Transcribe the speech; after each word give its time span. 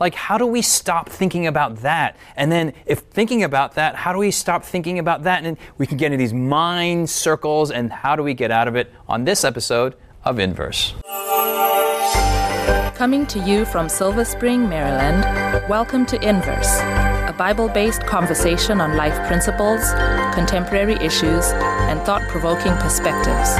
like, 0.00 0.14
how 0.14 0.38
do 0.38 0.46
we 0.46 0.62
stop 0.62 1.08
thinking 1.08 1.46
about 1.46 1.76
that? 1.78 2.16
And 2.36 2.50
then, 2.50 2.72
if 2.86 3.00
thinking 3.00 3.42
about 3.42 3.74
that, 3.74 3.96
how 3.96 4.12
do 4.12 4.18
we 4.18 4.30
stop 4.30 4.64
thinking 4.64 4.98
about 4.98 5.24
that? 5.24 5.44
And 5.44 5.56
we 5.76 5.86
can 5.86 5.96
get 5.96 6.06
into 6.06 6.18
these 6.18 6.34
mind 6.34 7.10
circles, 7.10 7.70
and 7.70 7.92
how 7.92 8.16
do 8.16 8.22
we 8.22 8.34
get 8.34 8.50
out 8.50 8.68
of 8.68 8.76
it 8.76 8.92
on 9.08 9.24
this 9.24 9.44
episode 9.44 9.94
of 10.24 10.38
Inverse? 10.38 10.94
Coming 12.96 13.26
to 13.26 13.38
you 13.38 13.64
from 13.64 13.88
Silver 13.88 14.24
Spring, 14.24 14.68
Maryland, 14.68 15.22
welcome 15.68 16.04
to 16.06 16.16
Inverse, 16.28 16.80
a 16.80 17.34
Bible 17.38 17.68
based 17.68 18.04
conversation 18.06 18.80
on 18.80 18.96
life 18.96 19.24
principles, 19.28 19.92
contemporary 20.34 20.94
issues, 20.94 21.46
and 21.86 22.00
thought 22.02 22.22
provoking 22.28 22.74
perspectives. 22.78 23.56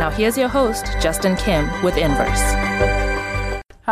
Now, 0.00 0.10
here's 0.10 0.36
your 0.36 0.48
host, 0.48 0.86
Justin 1.00 1.36
Kim, 1.36 1.70
with 1.84 1.96
Inverse. 1.96 3.11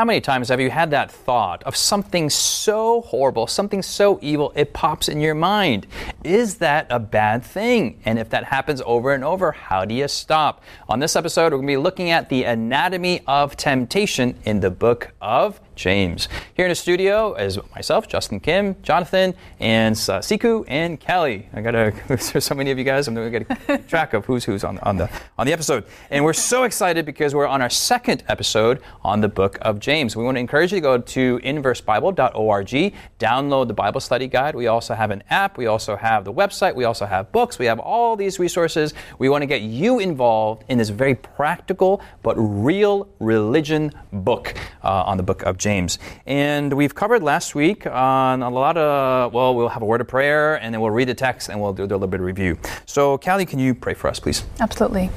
How 0.00 0.06
many 0.06 0.22
times 0.22 0.48
have 0.48 0.62
you 0.62 0.70
had 0.70 0.92
that 0.92 1.12
thought 1.12 1.62
of 1.64 1.76
something 1.76 2.30
so 2.30 3.02
horrible, 3.02 3.46
something 3.46 3.82
so 3.82 4.18
evil, 4.22 4.50
it 4.56 4.72
pops 4.72 5.10
in 5.10 5.20
your 5.20 5.34
mind? 5.34 5.86
Is 6.24 6.54
that 6.54 6.86
a 6.88 6.98
bad 6.98 7.44
thing? 7.44 8.00
And 8.06 8.18
if 8.18 8.30
that 8.30 8.44
happens 8.44 8.80
over 8.86 9.12
and 9.12 9.22
over, 9.22 9.52
how 9.52 9.84
do 9.84 9.94
you 9.94 10.08
stop? 10.08 10.62
On 10.88 11.00
this 11.00 11.16
episode, 11.16 11.52
we're 11.52 11.58
going 11.58 11.66
to 11.66 11.72
be 11.72 11.76
looking 11.76 12.08
at 12.08 12.30
the 12.30 12.44
anatomy 12.44 13.20
of 13.26 13.58
temptation 13.58 14.38
in 14.46 14.60
the 14.60 14.70
book 14.70 15.12
of 15.20 15.60
James. 15.80 16.28
Here 16.52 16.66
in 16.66 16.68
the 16.68 16.74
studio 16.74 17.32
is 17.32 17.58
myself, 17.74 18.06
Justin 18.06 18.38
Kim, 18.38 18.76
Jonathan, 18.82 19.34
and 19.60 19.94
uh, 19.94 20.20
Sikhu 20.20 20.62
and 20.68 21.00
Callie. 21.00 21.48
I 21.54 21.62
gotta. 21.62 21.94
There's 22.06 22.44
so 22.44 22.54
many 22.54 22.70
of 22.70 22.76
you 22.76 22.84
guys. 22.84 23.08
I'm 23.08 23.14
gonna 23.14 23.30
get 23.30 23.88
track 23.88 24.12
of 24.12 24.26
who's 24.26 24.44
who's 24.44 24.62
on, 24.62 24.78
on 24.80 24.98
the 24.98 25.08
on 25.38 25.46
the 25.46 25.54
episode, 25.54 25.84
and 26.10 26.22
we're 26.22 26.34
so 26.34 26.64
excited 26.64 27.06
because 27.06 27.34
we're 27.34 27.46
on 27.46 27.62
our 27.62 27.70
second 27.70 28.24
episode 28.28 28.82
on 29.02 29.22
the 29.22 29.28
Book 29.28 29.56
of 29.62 29.80
James. 29.80 30.14
We 30.14 30.22
want 30.22 30.36
to 30.36 30.40
encourage 30.40 30.70
you 30.70 30.76
to 30.76 30.82
go 30.82 30.98
to 30.98 31.38
inversebible.org, 31.38 32.94
download 33.18 33.68
the 33.68 33.74
Bible 33.74 34.00
study 34.00 34.26
guide. 34.26 34.54
We 34.54 34.66
also 34.66 34.92
have 34.92 35.10
an 35.10 35.22
app. 35.30 35.56
We 35.56 35.64
also 35.64 35.96
have 35.96 36.26
the 36.26 36.32
website. 36.32 36.74
We 36.74 36.84
also 36.84 37.06
have 37.06 37.32
books. 37.32 37.58
We 37.58 37.64
have 37.64 37.78
all 37.78 38.16
these 38.16 38.38
resources. 38.38 38.92
We 39.18 39.30
want 39.30 39.40
to 39.40 39.46
get 39.46 39.62
you 39.62 39.98
involved 39.98 40.64
in 40.68 40.76
this 40.76 40.90
very 40.90 41.14
practical 41.14 42.02
but 42.22 42.34
real 42.36 43.08
religion 43.18 43.92
book 44.12 44.54
uh, 44.84 45.04
on 45.04 45.16
the 45.16 45.22
Book 45.22 45.42
of 45.44 45.56
James. 45.56 45.69
James. 45.70 46.00
And 46.26 46.72
we've 46.72 46.94
covered 46.96 47.22
last 47.22 47.54
week 47.54 47.86
on 47.86 48.42
a 48.42 48.50
lot 48.50 48.76
of, 48.76 49.32
well, 49.32 49.54
we'll 49.54 49.68
have 49.68 49.82
a 49.82 49.86
word 49.86 50.00
of 50.00 50.08
prayer 50.08 50.56
and 50.56 50.74
then 50.74 50.80
we'll 50.80 50.90
read 50.90 51.08
the 51.08 51.14
text 51.14 51.48
and 51.48 51.60
we'll 51.60 51.72
do 51.72 51.82
a 51.82 51.84
little 51.84 52.08
bit 52.08 52.18
of 52.18 52.26
review. 52.26 52.58
So, 52.86 53.16
Callie, 53.18 53.46
can 53.46 53.60
you 53.60 53.72
pray 53.74 53.94
for 53.94 54.08
us, 54.08 54.18
please? 54.18 54.42
Absolutely. 54.58 55.10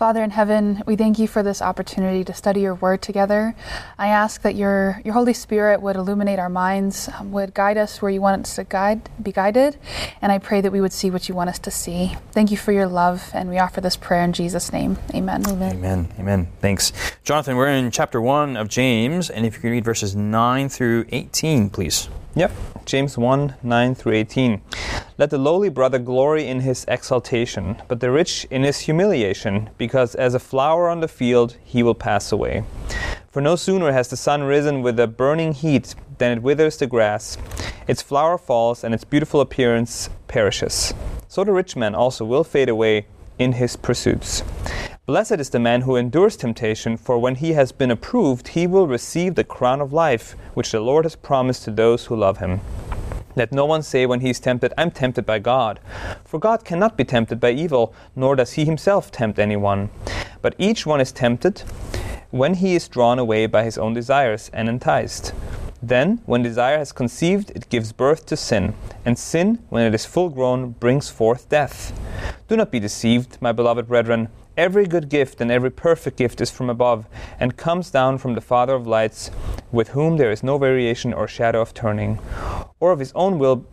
Father 0.00 0.24
in 0.24 0.30
heaven, 0.30 0.82
we 0.86 0.96
thank 0.96 1.18
you 1.18 1.28
for 1.28 1.42
this 1.42 1.60
opportunity 1.60 2.24
to 2.24 2.32
study 2.32 2.62
your 2.62 2.74
word 2.74 3.02
together. 3.02 3.54
I 3.98 4.06
ask 4.06 4.40
that 4.40 4.54
your, 4.54 4.98
your 5.04 5.12
Holy 5.12 5.34
Spirit 5.34 5.82
would 5.82 5.94
illuminate 5.94 6.38
our 6.38 6.48
minds, 6.48 7.10
um, 7.18 7.32
would 7.32 7.52
guide 7.52 7.76
us 7.76 8.00
where 8.00 8.10
you 8.10 8.22
want 8.22 8.40
us 8.40 8.54
to 8.54 8.64
guide, 8.64 9.10
be 9.22 9.30
guided, 9.30 9.76
and 10.22 10.32
I 10.32 10.38
pray 10.38 10.62
that 10.62 10.72
we 10.72 10.80
would 10.80 10.94
see 10.94 11.10
what 11.10 11.28
you 11.28 11.34
want 11.34 11.50
us 11.50 11.58
to 11.58 11.70
see. 11.70 12.16
Thank 12.32 12.50
you 12.50 12.56
for 12.56 12.72
your 12.72 12.86
love, 12.86 13.30
and 13.34 13.50
we 13.50 13.58
offer 13.58 13.82
this 13.82 13.98
prayer 13.98 14.24
in 14.24 14.32
Jesus' 14.32 14.72
name. 14.72 14.96
Amen. 15.14 15.46
Amen. 15.46 15.76
Amen. 15.76 16.08
Amen. 16.18 16.48
Thanks. 16.62 16.94
Jonathan, 17.22 17.56
we're 17.56 17.68
in 17.68 17.90
chapter 17.90 18.22
1 18.22 18.56
of 18.56 18.68
James, 18.68 19.28
and 19.28 19.44
if 19.44 19.56
you 19.56 19.60
could 19.60 19.70
read 19.70 19.84
verses 19.84 20.16
9 20.16 20.70
through 20.70 21.04
18, 21.10 21.68
please. 21.68 22.08
Yep. 22.36 22.52
James 22.86 23.18
1 23.18 23.54
9 23.62 23.94
through 23.94 24.12
18. 24.12 24.62
Let 25.20 25.28
the 25.28 25.36
lowly 25.36 25.68
brother 25.68 25.98
glory 25.98 26.48
in 26.48 26.60
his 26.60 26.86
exaltation, 26.88 27.76
but 27.88 28.00
the 28.00 28.10
rich 28.10 28.46
in 28.50 28.62
his 28.62 28.80
humiliation, 28.80 29.68
because 29.76 30.14
as 30.14 30.32
a 30.32 30.38
flower 30.38 30.88
on 30.88 31.00
the 31.00 31.08
field 31.08 31.58
he 31.62 31.82
will 31.82 31.94
pass 31.94 32.32
away. 32.32 32.64
For 33.30 33.42
no 33.42 33.54
sooner 33.54 33.92
has 33.92 34.08
the 34.08 34.16
sun 34.16 34.44
risen 34.44 34.80
with 34.80 34.98
a 34.98 35.06
burning 35.06 35.52
heat 35.52 35.94
than 36.16 36.38
it 36.38 36.42
withers 36.42 36.78
the 36.78 36.86
grass, 36.86 37.36
its 37.86 38.00
flower 38.00 38.38
falls, 38.38 38.82
and 38.82 38.94
its 38.94 39.04
beautiful 39.04 39.42
appearance 39.42 40.08
perishes. 40.26 40.94
So 41.28 41.44
the 41.44 41.52
rich 41.52 41.76
man 41.76 41.94
also 41.94 42.24
will 42.24 42.42
fade 42.42 42.70
away 42.70 43.04
in 43.38 43.52
his 43.52 43.76
pursuits. 43.76 44.42
Blessed 45.04 45.32
is 45.32 45.50
the 45.50 45.60
man 45.60 45.82
who 45.82 45.96
endures 45.96 46.34
temptation, 46.34 46.96
for 46.96 47.18
when 47.18 47.34
he 47.34 47.52
has 47.52 47.72
been 47.72 47.90
approved, 47.90 48.48
he 48.48 48.66
will 48.66 48.86
receive 48.86 49.34
the 49.34 49.44
crown 49.44 49.82
of 49.82 49.92
life, 49.92 50.34
which 50.54 50.72
the 50.72 50.80
Lord 50.80 51.04
has 51.04 51.14
promised 51.14 51.64
to 51.64 51.70
those 51.70 52.06
who 52.06 52.16
love 52.16 52.38
him. 52.38 52.62
Let 53.36 53.52
no 53.52 53.64
one 53.64 53.82
say 53.82 54.06
when 54.06 54.20
he 54.20 54.30
is 54.30 54.40
tempted, 54.40 54.72
I'm 54.76 54.90
tempted 54.90 55.24
by 55.24 55.38
God. 55.38 55.80
For 56.24 56.38
God 56.38 56.64
cannot 56.64 56.96
be 56.96 57.04
tempted 57.04 57.38
by 57.38 57.52
evil, 57.52 57.94
nor 58.16 58.34
does 58.34 58.52
he 58.52 58.64
himself 58.64 59.12
tempt 59.12 59.38
anyone. 59.38 59.90
But 60.42 60.54
each 60.58 60.84
one 60.84 61.00
is 61.00 61.12
tempted 61.12 61.62
when 62.30 62.54
he 62.54 62.74
is 62.74 62.88
drawn 62.88 63.18
away 63.18 63.46
by 63.46 63.64
his 63.64 63.78
own 63.78 63.94
desires 63.94 64.50
and 64.52 64.68
enticed. 64.68 65.32
Then, 65.82 66.20
when 66.26 66.42
desire 66.42 66.78
has 66.78 66.92
conceived, 66.92 67.50
it 67.50 67.68
gives 67.70 67.92
birth 67.92 68.26
to 68.26 68.36
sin, 68.36 68.74
and 69.04 69.18
sin, 69.18 69.60
when 69.70 69.86
it 69.86 69.94
is 69.94 70.04
full 70.04 70.28
grown, 70.28 70.72
brings 70.72 71.08
forth 71.08 71.48
death. 71.48 71.98
Do 72.48 72.56
not 72.56 72.70
be 72.70 72.80
deceived, 72.80 73.38
my 73.40 73.52
beloved 73.52 73.88
brethren. 73.88 74.28
Every 74.56 74.86
good 74.86 75.08
gift 75.08 75.40
and 75.40 75.50
every 75.50 75.70
perfect 75.70 76.18
gift 76.18 76.40
is 76.40 76.50
from 76.50 76.68
above, 76.68 77.06
and 77.38 77.56
comes 77.56 77.90
down 77.90 78.18
from 78.18 78.34
the 78.34 78.42
Father 78.42 78.74
of 78.74 78.86
lights, 78.86 79.30
with 79.72 79.90
whom 79.90 80.18
there 80.18 80.30
is 80.30 80.42
no 80.42 80.58
variation 80.58 81.14
or 81.14 81.26
shadow 81.26 81.62
of 81.62 81.72
turning. 81.72 82.18
Or 82.80 82.92
of 82.92 82.98
his 82.98 83.12
own 83.14 83.38
will 83.38 83.64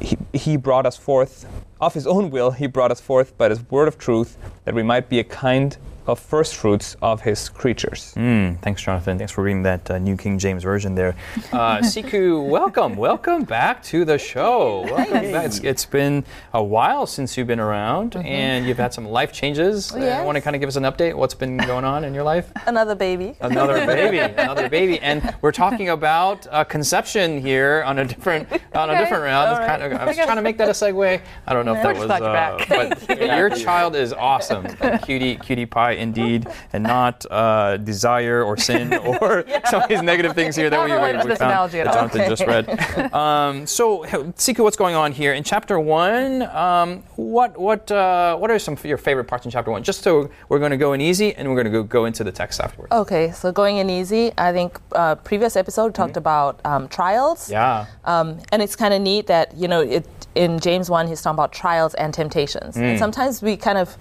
he, 0.00 0.16
he 0.32 0.56
brought 0.56 0.86
us 0.86 0.96
forth, 0.96 1.46
of 1.80 1.92
his 1.94 2.06
own 2.06 2.30
will 2.30 2.52
he 2.52 2.66
brought 2.66 2.90
us 2.90 3.00
forth 3.00 3.36
by 3.36 3.50
his 3.50 3.62
word 3.70 3.86
of 3.86 3.98
truth, 3.98 4.38
that 4.64 4.74
we 4.74 4.82
might 4.82 5.08
be 5.10 5.18
a 5.18 5.24
kind 5.24 5.76
of 6.06 6.20
first 6.20 6.54
fruits 6.54 6.96
of 7.02 7.20
his 7.20 7.48
creatures. 7.48 8.14
Mm, 8.16 8.60
thanks, 8.60 8.82
Jonathan. 8.82 9.18
Thanks 9.18 9.32
for 9.32 9.42
reading 9.42 9.62
that 9.62 9.90
uh, 9.90 9.98
New 9.98 10.16
King 10.16 10.38
James 10.38 10.62
Version 10.62 10.94
there. 10.94 11.16
Uh, 11.52 11.78
Sikhu, 11.80 12.48
welcome. 12.48 12.96
Welcome 12.96 13.44
back 13.44 13.82
to 13.84 14.04
the 14.04 14.18
show. 14.18 14.82
Welcome 14.82 15.32
back. 15.32 15.46
It's, 15.46 15.58
it's 15.60 15.84
been 15.84 16.24
a 16.54 16.62
while 16.62 17.06
since 17.06 17.36
you've 17.36 17.46
been 17.46 17.60
around, 17.60 18.12
mm-hmm. 18.12 18.26
and 18.26 18.66
you've 18.66 18.78
had 18.78 18.94
some 18.94 19.06
life 19.06 19.32
changes. 19.32 19.92
Oh, 19.92 19.98
yes. 19.98 20.20
Uh, 20.20 20.24
want 20.24 20.36
to 20.36 20.42
kind 20.42 20.54
of 20.54 20.60
give 20.60 20.68
us 20.68 20.76
an 20.76 20.84
update? 20.84 21.14
What's 21.14 21.34
been 21.34 21.56
going 21.56 21.84
on 21.84 22.04
in 22.04 22.14
your 22.14 22.24
life? 22.24 22.52
Another 22.66 22.94
baby. 22.94 23.36
Another 23.40 23.84
baby. 23.86 24.18
Another 24.18 24.68
baby. 24.68 25.00
And 25.00 25.34
we're 25.40 25.52
talking 25.52 25.88
about 25.88 26.46
uh, 26.50 26.64
conception 26.64 27.40
here 27.40 27.82
on 27.84 27.98
a 27.98 28.04
different 28.04 28.50
on 28.74 28.90
okay. 28.90 28.98
a 28.98 29.02
different 29.02 29.24
round. 29.24 29.58
Right. 29.58 29.66
Kind 29.66 29.82
of, 29.82 30.00
I 30.00 30.04
was 30.04 30.16
trying 30.16 30.36
to 30.36 30.42
make 30.42 30.58
that 30.58 30.68
a 30.68 30.72
segue. 30.72 31.20
I 31.46 31.52
don't 31.52 31.66
know 31.66 31.74
if 31.74 31.82
that 31.82 31.96
was. 31.96 32.10
Uh, 32.10 32.64
but 32.68 33.18
your 33.18 33.50
child 33.50 33.96
is 33.96 34.12
awesome. 34.12 34.66
Cutie, 35.02 35.36
cutie 35.36 35.66
pie 35.66 35.95
indeed, 35.96 36.46
and 36.72 36.82
not 36.84 37.24
uh, 37.30 37.76
desire 37.78 38.42
or 38.42 38.56
sin 38.56 38.94
or 39.20 39.44
yeah. 39.46 39.68
some 39.68 39.82
of 39.82 39.88
these 39.88 40.02
negative 40.02 40.34
things 40.34 40.56
here 40.56 40.70
that 40.70 40.84
we, 40.84 40.92
we, 40.92 41.30
we 41.30 41.36
found 41.36 41.72
that 41.72 41.92
Jonathan 41.92 42.20
okay. 42.20 42.28
just 42.28 42.46
read. 42.46 42.66
Um, 43.16 43.66
so, 43.66 44.04
Sikhu, 44.04 44.62
what's 44.62 44.76
going 44.76 44.94
on 44.94 45.12
here 45.12 45.32
in 45.32 45.42
chapter 45.42 45.78
one? 45.80 46.42
Um, 46.42 47.02
what 47.16 47.58
what 47.58 47.90
uh, 47.90 48.36
what 48.36 48.50
are 48.50 48.58
some 48.58 48.74
of 48.74 48.84
your 48.84 48.98
favorite 48.98 49.24
parts 49.24 49.44
in 49.44 49.50
chapter 49.50 49.70
one? 49.70 49.82
Just 49.82 50.02
so 50.02 50.30
we're 50.48 50.58
going 50.58 50.70
to 50.70 50.76
go 50.76 50.92
in 50.92 51.00
easy, 51.00 51.34
and 51.34 51.48
we're 51.48 51.54
going 51.54 51.66
to 51.66 51.70
go 51.70 51.82
go 51.82 52.04
into 52.04 52.24
the 52.24 52.32
text 52.32 52.60
afterwards. 52.60 52.92
Okay, 52.92 53.30
so 53.32 53.52
going 53.52 53.78
in 53.78 53.88
easy, 53.88 54.32
I 54.36 54.52
think 54.52 54.80
uh, 54.92 55.14
previous 55.16 55.56
episode 55.56 55.94
talked 55.94 56.12
mm-hmm. 56.12 56.18
about 56.18 56.60
um, 56.64 56.88
trials. 56.88 57.50
Yeah. 57.50 57.86
Um, 58.04 58.38
and 58.52 58.62
it's 58.62 58.76
kind 58.76 58.92
of 58.92 59.00
neat 59.00 59.26
that 59.28 59.56
you 59.56 59.68
know 59.68 59.80
it 59.80 60.06
in 60.34 60.58
James 60.58 60.90
one 60.90 61.06
he's 61.06 61.22
talking 61.22 61.36
about 61.36 61.52
trials 61.52 61.94
and 61.94 62.12
temptations, 62.12 62.76
mm. 62.76 62.82
and 62.82 62.98
sometimes 62.98 63.42
we 63.42 63.56
kind 63.56 63.78
of 63.78 63.96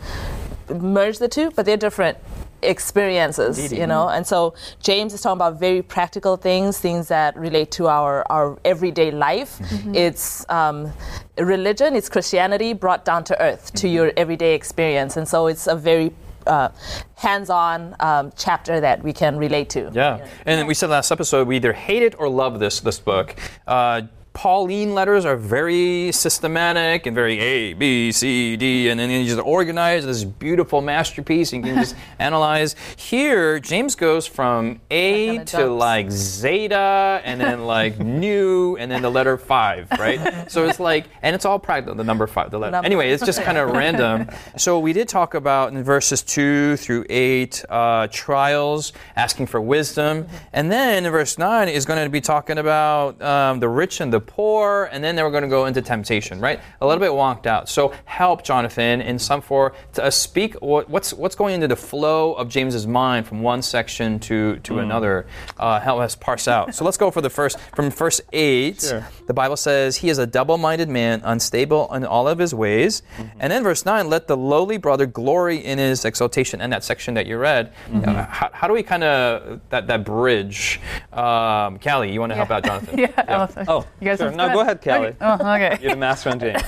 merge 0.69 1.19
the 1.19 1.27
two, 1.27 1.51
but 1.51 1.65
they're 1.65 1.77
different 1.77 2.17
experiences, 2.61 3.59
Indeed. 3.59 3.79
you 3.79 3.87
know. 3.87 4.09
And 4.09 4.25
so 4.25 4.55
James 4.81 5.13
is 5.13 5.21
talking 5.21 5.37
about 5.37 5.59
very 5.59 5.81
practical 5.81 6.37
things, 6.37 6.79
things 6.79 7.07
that 7.09 7.35
relate 7.37 7.71
to 7.71 7.87
our, 7.87 8.25
our 8.31 8.57
everyday 8.65 9.11
life. 9.11 9.59
Mm-hmm. 9.59 9.95
It's 9.95 10.49
um, 10.49 10.91
religion, 11.37 11.95
it's 11.95 12.09
Christianity 12.09 12.73
brought 12.73 13.05
down 13.05 13.23
to 13.25 13.41
earth, 13.41 13.73
to 13.73 13.87
mm-hmm. 13.87 13.95
your 13.95 14.13
everyday 14.17 14.55
experience. 14.55 15.17
And 15.17 15.27
so 15.27 15.47
it's 15.47 15.67
a 15.67 15.75
very 15.75 16.13
uh, 16.47 16.69
hands-on 17.15 17.95
um, 17.99 18.31
chapter 18.37 18.79
that 18.79 19.03
we 19.03 19.13
can 19.13 19.37
relate 19.37 19.69
to. 19.69 19.91
Yeah, 19.93 20.27
and 20.45 20.67
we 20.67 20.73
said 20.73 20.89
last 20.89 21.11
episode 21.11 21.47
we 21.47 21.55
either 21.55 21.73
hate 21.73 22.03
it 22.03 22.19
or 22.19 22.29
love 22.29 22.59
this 22.59 22.79
this 22.81 22.99
book. 22.99 23.35
Uh, 23.66 24.03
Pauline 24.35 24.93
letters 24.93 25.23
are 25.23 25.37
very 25.37 26.11
systematic 26.11 27.05
and 27.05 27.16
very 27.16 27.40
A, 27.40 27.73
B, 27.73 28.11
C, 28.11 28.58
D, 28.58 28.90
and 28.90 28.99
then 28.99 29.09
you 29.09 29.23
just 29.23 29.40
organize 29.40 30.05
this 30.05 30.26
beautiful 30.26 30.82
masterpiece 30.82 31.53
and 31.53 31.66
you 31.66 31.73
can 31.73 31.82
just 31.82 31.96
analyze. 32.20 32.76
Here, 32.97 33.61
James 33.61 33.96
goes 33.96 34.28
from 34.28 34.82
A 34.91 35.40
to 35.46 35.67
like 35.67 36.11
zeta 36.11 37.22
and 37.23 37.40
then 37.40 37.66
like 37.66 37.97
nu 38.22 38.76
and 38.78 38.91
then 38.91 39.02
the 39.02 39.09
letter 39.09 39.37
five, 39.37 39.90
right? 39.91 40.52
so 40.52 40.67
it's 40.67 40.81
like, 40.81 41.05
and 41.22 41.34
it's 41.34 41.46
all 41.46 41.58
practical, 41.58 41.96
the 41.96 42.03
number 42.03 42.28
five, 42.28 42.52
the 42.52 42.59
letter. 42.59 42.72
Number. 42.73 42.85
Anyway, 42.85 43.11
it's 43.11 43.26
just 43.26 43.41
kind 43.41 43.58
of 43.58 43.72
random. 43.72 44.28
So 44.58 44.79
we 44.79 44.93
did 44.93 45.08
talk 45.08 45.34
about 45.34 45.73
in 45.73 45.84
verses 45.84 46.22
two 46.22 46.78
through 46.78 47.05
eight, 47.09 47.64
uh, 47.70 48.08
trials, 48.11 48.93
asking 49.16 49.47
for 49.47 49.59
wisdom. 49.59 50.28
And 50.53 50.72
then 50.72 51.05
in 51.05 51.11
verse 51.11 51.38
nine 51.38 51.67
is 51.67 51.85
going 51.85 52.03
to 52.03 52.09
be 52.09 52.22
talking 52.22 52.58
about 52.58 53.22
um, 53.22 53.59
the 53.59 53.67
rich 53.70 54.02
and 54.02 54.14
the 54.14 54.24
poor, 54.27 54.89
and 54.91 55.03
then 55.03 55.16
they 55.16 55.23
were 55.23 55.31
going 55.31 55.43
to 55.43 55.49
go 55.49 55.66
into 55.66 55.81
temptation, 55.81 56.39
right? 56.39 56.59
A 56.81 56.85
little 56.87 56.99
bit 56.99 57.11
wonked 57.11 57.45
out. 57.45 57.69
So 57.69 57.93
help 58.05 58.43
Jonathan 58.43 59.01
in 59.01 59.19
some 59.19 59.41
form 59.41 59.73
to 59.93 60.03
uh, 60.05 60.09
speak 60.09 60.55
what, 60.55 60.89
what's 60.89 61.13
what's 61.13 61.35
going 61.35 61.55
into 61.55 61.67
the 61.67 61.75
flow 61.75 62.33
of 62.33 62.49
James's 62.49 62.87
mind 62.87 63.27
from 63.27 63.41
one 63.41 63.61
section 63.61 64.19
to 64.22 64.57
to 64.59 64.79
another. 64.79 65.27
Uh, 65.57 65.79
help 65.79 65.99
us 65.99 66.16
parse 66.16 66.47
out. 66.47 66.73
So 66.75 66.85
let's 66.85 66.97
go 66.97 67.11
for 67.11 67.22
the 67.22 67.29
first 67.29 67.59
from 67.75 67.89
verse 67.91 68.22
eight. 68.33 68.81
Sure. 68.81 69.07
The 69.27 69.33
Bible 69.33 69.57
says 69.57 69.97
he 69.97 70.09
is 70.09 70.17
a 70.19 70.28
double-minded 70.28 70.87
man, 70.89 71.21
unstable 71.23 71.91
in 71.93 72.05
all 72.05 72.28
of 72.28 72.37
his 72.37 72.53
ways. 72.53 73.01
And 73.39 73.51
then 73.51 73.63
verse 73.63 73.85
nine, 73.85 74.09
let 74.09 74.28
the 74.28 74.37
lowly 74.37 74.78
brother 74.78 75.05
glory 75.05 75.57
in 75.57 75.78
his 75.79 76.05
exaltation. 76.05 76.61
And 76.61 76.71
that 76.73 76.83
section 76.83 77.13
that 77.16 77.25
you 77.25 77.37
read, 77.37 77.73
uh, 77.93 78.25
how, 78.25 78.49
how 78.53 78.67
do 78.67 78.73
we 78.73 78.83
kind 78.83 79.03
of 79.03 79.61
that 79.69 79.87
that 79.87 80.03
bridge? 80.05 80.79
Um, 81.13 81.79
Callie, 81.79 82.11
you 82.11 82.19
want 82.19 82.31
to 82.31 82.35
help 82.35 82.51
out 82.51 82.63
Jonathan? 82.66 82.97
yeah. 82.99 83.23
I'll- 83.28 83.45
Oh, 83.67 83.85
you 83.99 84.05
guys 84.05 84.15
No, 84.20 84.53
go 84.53 84.59
ahead, 84.62 84.82
Callie. 84.82 85.08
Okay. 85.08 85.17
Oh, 85.22 85.34
okay. 85.34 85.78
You're 85.82 85.91
the 85.91 85.97
master 85.97 86.29
on 86.29 86.40
James. 86.40 86.62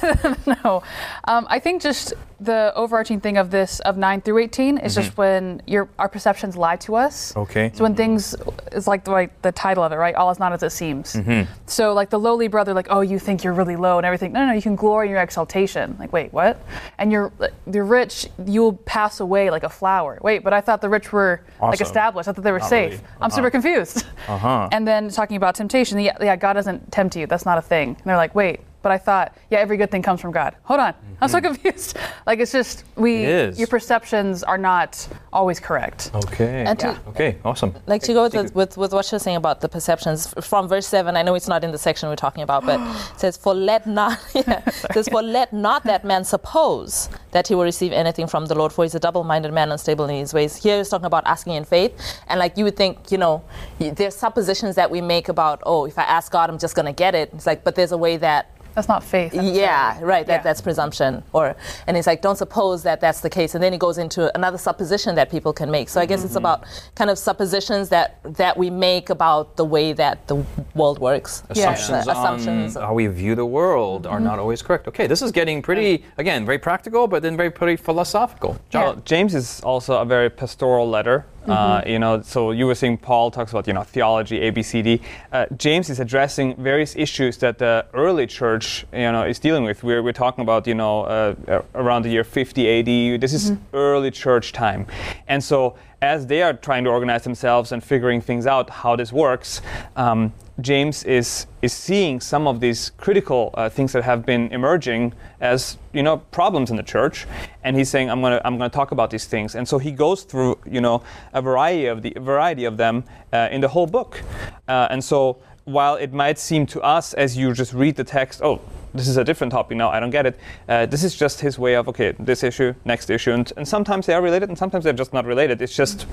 no. 0.64 0.84
Um, 1.26 1.48
I 1.50 1.60
think 1.60 1.82
just 1.82 2.14
the 2.40 2.72
overarching 2.76 3.20
thing 3.20 3.38
of 3.38 3.50
this 3.50 3.80
of 3.82 3.98
nine 3.98 4.22
through 4.22 4.38
eighteen 4.40 4.78
is 4.78 4.94
just 4.94 5.12
mm-hmm. 5.12 5.22
when 5.22 5.62
your 5.66 5.90
our 5.98 6.08
perceptions 6.08 6.56
lie 6.56 6.76
to 6.78 6.96
us. 6.96 7.36
Okay. 7.36 7.72
So 7.74 7.84
when 7.84 7.96
things 7.96 8.36
is 8.72 8.88
like 8.88 9.04
the, 9.06 9.12
like 9.12 9.42
the 9.42 9.52
title 9.52 9.84
of 9.84 9.92
it, 9.92 9.96
right? 9.96 10.14
All 10.16 10.30
is 10.30 10.40
not 10.40 10.54
as 10.54 10.62
it 10.62 10.72
seems. 10.72 11.14
Mm-hmm. 11.14 11.52
So 11.66 11.94
like 11.94 12.10
the 12.10 12.20
lowly 12.20 12.48
brother, 12.48 12.74
like 12.74 12.88
oh 12.90 13.02
you 13.02 13.18
think 13.18 13.44
you're 13.44 13.54
really 13.54 13.76
low 13.76 13.98
and 13.98 14.06
everything. 14.06 14.34
No, 14.34 14.46
no, 14.46 14.54
you 14.54 14.62
can 14.62 14.76
glory 14.76 15.08
in 15.08 15.12
your 15.12 15.22
exaltation. 15.22 15.96
Like 16.00 16.14
wait, 16.14 16.32
what? 16.32 16.62
And 16.98 17.12
you're 17.12 17.32
the 17.66 17.84
rich, 17.84 18.28
you'll 18.46 18.74
pass 18.74 19.20
away 19.20 19.50
like 19.50 19.64
a 19.64 19.70
flower. 19.70 20.20
Wait, 20.22 20.44
but 20.44 20.54
I 20.54 20.62
thought 20.62 20.82
the 20.82 20.90
rich 20.90 21.12
were 21.12 21.42
like 21.62 21.82
established. 21.82 22.30
I 22.30 22.34
thought 22.34 22.44
they 22.44 22.52
were 22.52 22.60
safe. 22.60 22.92
really. 22.92 23.04
I'm 23.22 23.32
super 23.32 23.48
uh-huh. 23.48 23.52
confused. 23.52 24.06
Uh-huh. 24.28 24.70
And 24.78 24.88
then 24.88 25.10
talking 25.10 25.38
about 25.38 25.56
temptation, 25.56 25.98
yeah, 26.00 26.16
yeah, 26.22 26.36
God 26.36 26.54
doesn't 26.54 26.92
tempt 26.92 27.16
you. 27.16 27.26
That's 27.26 27.46
not 27.46 27.58
a 27.58 27.62
thing. 27.62 27.90
And 27.90 28.06
they're 28.06 28.18
like, 28.18 28.36
wait, 28.36 28.60
but 28.88 28.94
I 28.94 28.98
thought, 28.98 29.36
yeah, 29.52 29.58
every 29.58 29.76
good 29.76 29.92
thing 29.92 30.02
comes 30.02 30.22
from 30.22 30.32
God. 30.32 30.56
Hold 30.64 30.80
on, 30.80 30.94
I'm 31.20 31.28
so 31.28 31.40
mm-hmm. 31.40 31.48
confused. 31.48 31.98
Like 32.26 32.40
it's 32.40 32.52
just 32.52 32.84
we, 32.98 33.24
It 33.24 33.30
is. 33.30 33.60
your 33.60 33.68
perceptions 33.68 34.44
are 34.44 34.58
not 34.58 35.08
always 35.32 35.62
correct. 35.62 36.12
Okay. 36.14 36.66
And 36.68 36.78
to- 36.80 37.00
Okay. 37.10 37.38
Awesome. 37.46 37.74
like 37.86 38.02
to 38.04 38.14
go 38.14 38.24
with, 38.24 38.34
the, 38.34 38.52
with 38.54 38.76
with 38.76 38.92
what 38.92 39.10
you're 39.10 39.20
saying 39.20 39.38
about 39.38 39.62
the 39.62 39.70
perceptions 39.70 40.34
from 40.42 40.68
verse 40.68 40.88
seven. 40.88 41.16
I 41.16 41.22
know 41.22 41.36
it's 41.36 41.48
not 41.48 41.64
in 41.64 41.72
the 41.72 41.78
section 41.78 42.10
we're 42.10 42.18
talking 42.28 42.44
about, 42.44 42.66
but 42.66 42.80
it 43.14 43.20
says, 43.20 43.38
"For 43.38 43.54
let 43.54 43.88
not," 43.88 44.20
yeah, 44.34 44.70
says, 44.94 45.08
"For 45.08 45.22
let 45.22 45.54
not 45.54 45.86
that 45.86 46.04
man 46.04 46.26
suppose 46.26 47.10
that 47.32 47.48
he 47.48 47.56
will 47.56 47.64
receive 47.64 47.94
anything 47.94 48.28
from 48.28 48.46
the 48.46 48.56
Lord, 48.56 48.74
for 48.74 48.84
he's 48.84 48.96
a 48.96 49.00
double-minded 49.00 49.54
man, 49.54 49.72
unstable 49.72 50.06
in 50.06 50.16
his 50.16 50.34
ways." 50.34 50.58
Here 50.58 50.78
he's 50.78 50.90
talking 50.90 51.06
about 51.06 51.26
asking 51.26 51.54
in 51.54 51.64
faith, 51.64 51.94
and 52.28 52.40
like 52.40 52.58
you 52.58 52.66
would 52.66 52.76
think, 52.76 53.10
you 53.10 53.18
know, 53.18 53.42
there's 53.80 54.16
suppositions 54.16 54.76
that 54.76 54.92
we 54.92 55.00
make 55.00 55.30
about, 55.30 55.62
oh, 55.66 55.86
if 55.86 55.98
I 55.98 56.04
ask 56.04 56.32
God, 56.32 56.50
I'm 56.50 56.60
just 56.60 56.76
going 56.76 56.88
to 56.88 56.98
get 57.06 57.16
it. 57.16 57.30
It's 57.34 57.46
like, 57.46 57.64
but 57.64 57.76
there's 57.76 57.94
a 57.94 57.98
way 57.98 58.18
that 58.18 58.57
That's 58.78 58.88
not 58.88 59.04
faith. 59.04 59.34
necessarily. 59.34 59.60
yeah, 59.60 59.98
right. 60.04 60.28
That, 60.28 60.34
Yeah. 60.42 60.44
That's 60.44 60.62
presumption. 60.62 61.24
Or 61.34 61.56
and 61.88 61.98
it's 61.98 62.06
like, 62.06 62.22
don't 62.22 62.36
suppose 62.36 62.84
that 62.84 63.02
that's 63.02 63.22
the 63.22 63.30
case. 63.30 63.56
And 63.56 63.64
then 63.64 63.72
he 63.74 63.80
goes 63.80 63.98
into 63.98 64.22
another 64.38 64.60
supposition 64.60 65.16
that 65.16 65.32
people 65.32 65.52
can 65.52 65.72
make. 65.72 65.90
So 65.90 66.00
I 66.00 66.06
guess 66.06 66.24
it's 66.24 66.36
Mm-hmm. 66.36 66.38
about 66.46 66.66
kind 66.94 67.10
of 67.10 67.18
suppositions 67.18 67.90
that 67.90 68.20
that 68.44 68.56
we 68.56 68.70
make 68.70 69.10
about 69.10 69.56
the 69.56 69.66
way 69.66 69.94
that 69.94 70.28
the 70.28 70.36
world 70.76 71.00
works. 71.00 71.42
Assumptions, 71.50 72.08
Uh, 72.08 72.12
assumptions. 72.12 72.78
on 72.78 72.84
how 72.84 72.94
we 72.94 73.08
view 73.08 73.34
the 73.34 73.48
world 73.48 74.06
are 74.06 74.20
not 74.20 74.38
always 74.38 74.62
correct. 74.62 74.88
Okay, 74.88 75.08
this 75.08 75.24
is 75.24 75.32
getting 75.32 75.64
pretty, 75.64 76.06
again, 76.20 76.46
very 76.46 76.60
practical, 76.60 77.08
but 77.08 77.24
then 77.24 77.36
very 77.36 77.50
pretty 77.50 77.78
philosophical. 77.78 78.58
John, 78.70 79.02
James 79.06 79.34
is 79.34 79.60
also 79.62 79.92
a 80.00 80.06
very 80.06 80.30
pastoral 80.30 80.88
letter. 80.88 81.26
Uh, 81.48 81.82
you 81.86 82.00
know, 82.00 82.22
so 82.22 82.52
you 82.52 82.66
were 82.66 82.76
saying 82.76 82.98
Paul 82.98 83.32
talks 83.32 83.52
about 83.52 83.68
you 83.68 83.74
know 83.74 83.84
theology, 83.84 84.42
A, 84.42 84.50
B, 84.50 84.62
C, 84.62 84.82
D. 84.82 85.02
Uh, 85.32 85.46
James 85.58 85.90
is 85.90 86.00
addressing 86.00 86.56
various 86.56 86.96
issues 86.96 87.38
that 87.38 87.58
the 87.58 87.86
early 87.94 88.28
church 88.28 88.86
you 88.92 89.12
know 89.12 89.24
is 89.24 89.40
dealing 89.40 89.64
with. 89.64 89.84
We're, 89.84 90.04
we're 90.04 90.14
talking 90.14 90.42
about 90.42 90.68
you 90.68 90.76
know 90.76 91.04
uh, 91.04 91.36
uh, 91.48 91.62
around 91.76 92.04
the 92.04 92.10
year 92.10 92.24
50 92.24 92.68
A.D. 92.68 93.18
This 93.18 93.34
is 93.34 93.54
early 93.74 94.12
church 94.12 94.52
time, 94.52 94.88
and 95.28 95.44
so 95.44 95.76
as 96.02 96.28
they 96.28 96.42
are 96.44 96.54
trying 96.54 96.84
to 96.84 96.90
organize 96.90 97.24
themselves 97.24 97.72
and 97.72 97.84
figuring 97.84 98.22
things 98.22 98.46
out 98.46 98.70
how 98.70 98.96
this 98.96 99.12
works. 99.12 99.62
Um, 99.96 100.34
James 100.60 101.04
is 101.04 101.46
is 101.62 101.72
seeing 101.72 102.20
some 102.20 102.48
of 102.48 102.60
these 102.60 102.92
critical 102.98 103.52
uh, 103.54 103.70
things 103.70 103.92
that 103.92 104.04
have 104.04 104.26
been 104.26 104.52
emerging 104.52 105.14
as 105.40 105.78
you 105.94 106.02
know 106.02 106.18
problems 106.32 106.72
in 106.72 106.78
the 106.78 106.84
church, 106.84 107.28
and 107.64 107.76
he's 107.76 107.90
saying 107.90 108.10
I'm 108.10 108.22
gonna 108.22 108.42
I'm 108.44 108.58
gonna 108.58 108.70
talk 108.70 108.92
about 108.92 109.12
these 109.12 109.26
things, 109.26 109.54
and 109.54 109.68
so 109.68 109.78
he 109.78 109.92
goes 109.92 110.24
through 110.24 110.58
you 110.66 110.82
know 110.82 111.04
a 111.34 111.42
variety 111.42 111.86
of 111.86 112.02
the 112.02 112.14
variety 112.20 112.66
of 112.66 112.78
them 112.78 113.04
uh, 113.32 113.50
in 113.52 113.62
the 113.62 113.68
whole 113.68 113.86
book, 113.86 114.24
uh, 114.68 114.88
and 114.90 115.04
so 115.04 115.38
while 115.66 115.96
it 115.96 116.12
might 116.12 116.40
seem 116.40 116.66
to 116.66 116.82
us 116.82 117.14
as 117.14 117.38
you 117.38 117.54
just 117.54 117.74
read 117.74 117.96
the 117.96 118.04
text, 118.04 118.42
oh. 118.42 118.62
This 118.94 119.08
is 119.08 119.18
a 119.18 119.24
different 119.24 119.52
topic 119.52 119.78
now. 119.78 119.90
I 119.90 120.00
don't 120.00 120.10
get 120.10 120.26
it. 120.26 120.40
Uh, 120.68 120.86
this 120.86 121.04
is 121.04 121.16
just 121.16 121.42
his 121.42 121.60
way 121.60 121.76
of 121.76 121.88
okay, 121.90 122.14
this 122.20 122.44
issue, 122.44 122.74
next 122.86 123.10
issue, 123.10 123.32
and, 123.32 123.52
and 123.58 123.68
sometimes 123.68 124.06
they 124.06 124.14
are 124.14 124.22
related, 124.22 124.50
and 124.50 124.58
sometimes 124.58 124.84
they're 124.84 124.94
just 124.94 125.14
not 125.14 125.26
related. 125.26 125.62
It's 125.62 125.76
just 125.76 126.08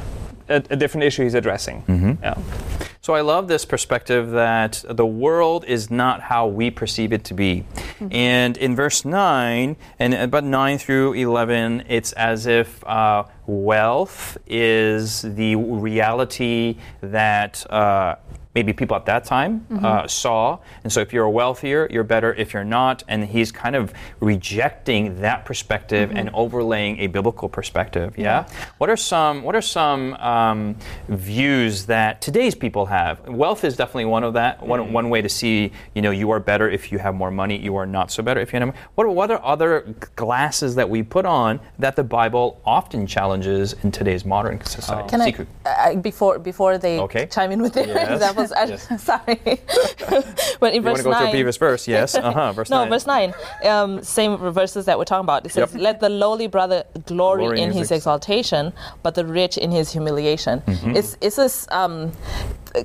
a, 0.48 0.56
a 0.70 0.76
different 0.76 1.04
issue 1.04 1.22
he's 1.24 1.34
addressing. 1.34 2.18
Yeah. 2.22 2.34
So 3.00 3.14
I 3.14 3.20
love 3.20 3.48
this 3.48 3.66
perspective 3.66 4.30
that 4.30 4.82
the 4.88 5.04
world 5.04 5.66
is 5.66 5.90
not 5.90 6.22
how 6.22 6.46
we 6.46 6.70
perceive 6.70 7.12
it 7.12 7.22
to 7.24 7.34
be. 7.34 7.66
And 8.10 8.56
in 8.56 8.74
verse 8.74 9.04
9, 9.04 9.76
and 9.98 10.14
about 10.14 10.44
9 10.44 10.78
through 10.78 11.12
11, 11.12 11.84
it's 11.88 12.12
as 12.14 12.46
if 12.46 12.82
uh, 12.86 13.24
wealth 13.46 14.38
is 14.46 15.20
the 15.20 15.56
reality 15.56 16.78
that. 17.02 17.70
Uh, 17.70 18.16
Maybe 18.54 18.72
people 18.72 18.96
at 18.96 19.04
that 19.06 19.24
time 19.24 19.66
uh, 19.82 20.06
saw. 20.06 20.58
And 20.84 20.92
so 20.92 21.00
if 21.00 21.12
you're 21.12 21.28
wealthier, 21.28 21.88
you're 21.90 22.04
better. 22.04 22.32
If 22.34 22.52
you're 22.54 22.62
not, 22.64 23.02
and 23.08 23.24
he's 23.24 23.50
kind 23.50 23.74
of 23.74 23.92
rejecting 24.20 25.20
that 25.20 25.44
perspective 25.44 26.12
and 26.14 26.30
overlaying 26.32 27.00
a 27.00 27.08
biblical 27.08 27.48
perspective. 27.48 28.16
Yeah? 28.16 28.46
What 28.78 28.90
are 28.90 28.96
some 28.96 29.42
What 29.42 29.56
are 29.56 29.60
some 29.62 30.14
um, 30.14 30.76
views 31.08 31.86
that 31.86 32.20
today's 32.20 32.54
people 32.54 32.86
have? 32.86 33.26
Wealth 33.28 33.64
is 33.64 33.76
definitely 33.76 34.04
one 34.04 34.22
of 34.22 34.34
that. 34.34 34.62
One, 34.64 34.92
one 34.92 35.10
way 35.10 35.20
to 35.22 35.28
see, 35.28 35.72
you 35.94 36.02
know, 36.02 36.12
you 36.12 36.30
are 36.30 36.38
better 36.40 36.70
if 36.70 36.92
you 36.92 36.98
have 36.98 37.14
more 37.14 37.32
money. 37.32 37.58
You 37.58 37.74
are 37.76 37.86
not 37.86 38.12
so 38.12 38.22
better 38.22 38.40
if 38.40 38.52
you 38.52 38.60
have. 38.60 38.74
What 38.94 39.08
what 39.08 39.30
are 39.32 39.42
other 39.44 39.80
glasses 40.14 40.76
that 40.76 40.88
we 40.88 41.02
put 41.02 41.26
on 41.26 41.58
that 41.80 41.96
the 41.96 42.04
Bible 42.04 42.60
often 42.64 43.06
challenges 43.06 43.74
in 43.82 43.90
today's 43.90 44.24
modern 44.24 44.64
society? 44.64 45.08
Can 45.08 45.20
I, 45.20 45.34
uh, 45.66 45.96
before 45.96 46.38
before 46.38 46.78
they 46.78 47.00
Okay. 47.00 47.26
chime 47.26 47.50
in 47.50 47.60
with 47.60 47.72
their 47.76 47.86
Yes. 47.86 48.20
I, 48.52 48.64
Yes. 48.64 49.02
Sorry, 49.02 49.40
but 50.60 50.74
in 50.74 50.82
You 50.82 50.82
want 50.82 50.98
to 50.98 51.02
go 51.04 51.10
to 51.10 51.10
nine, 51.10 51.30
previous 51.30 51.56
verse? 51.56 51.86
Yes. 51.88 52.14
Uh 52.14 52.32
huh. 52.32 52.52
Verse 52.54 52.70
no, 52.70 52.80
nine. 52.80 52.88
verse 52.90 53.06
9. 53.06 53.34
Um, 53.64 54.02
same 54.02 54.36
verses 54.36 54.84
that 54.86 54.98
we're 54.98 55.04
talking 55.04 55.24
about. 55.24 55.44
It 55.46 55.52
says, 55.52 55.72
Yep. 55.72 55.80
Let 55.80 56.00
the 56.00 56.08
lowly 56.08 56.46
brother 56.46 56.84
glory, 57.06 57.44
Glory 57.44 57.60
in 57.60 57.72
his 57.72 57.90
exaltation, 57.90 58.72
but 59.02 59.14
the 59.14 59.24
rich 59.24 59.58
in 59.58 59.70
his 59.70 59.90
humiliation. 59.92 60.60
Mm-hmm. 60.60 60.96
It's, 60.96 61.16
it's 61.20 61.36
this 61.36 61.66
um, 61.70 62.12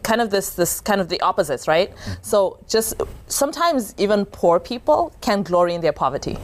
kind 0.03 0.21
of 0.21 0.29
this, 0.29 0.51
this 0.51 0.81
kind 0.81 1.01
of 1.01 1.09
the 1.09 1.19
opposites, 1.21 1.67
right? 1.67 1.91
Mm-hmm. 1.95 2.13
So 2.21 2.59
just 2.67 2.95
sometimes 3.27 3.93
even 3.97 4.25
poor 4.25 4.59
people 4.59 5.13
can 5.21 5.43
glory 5.43 5.73
in 5.73 5.81
their 5.81 5.93
poverty. 5.93 6.37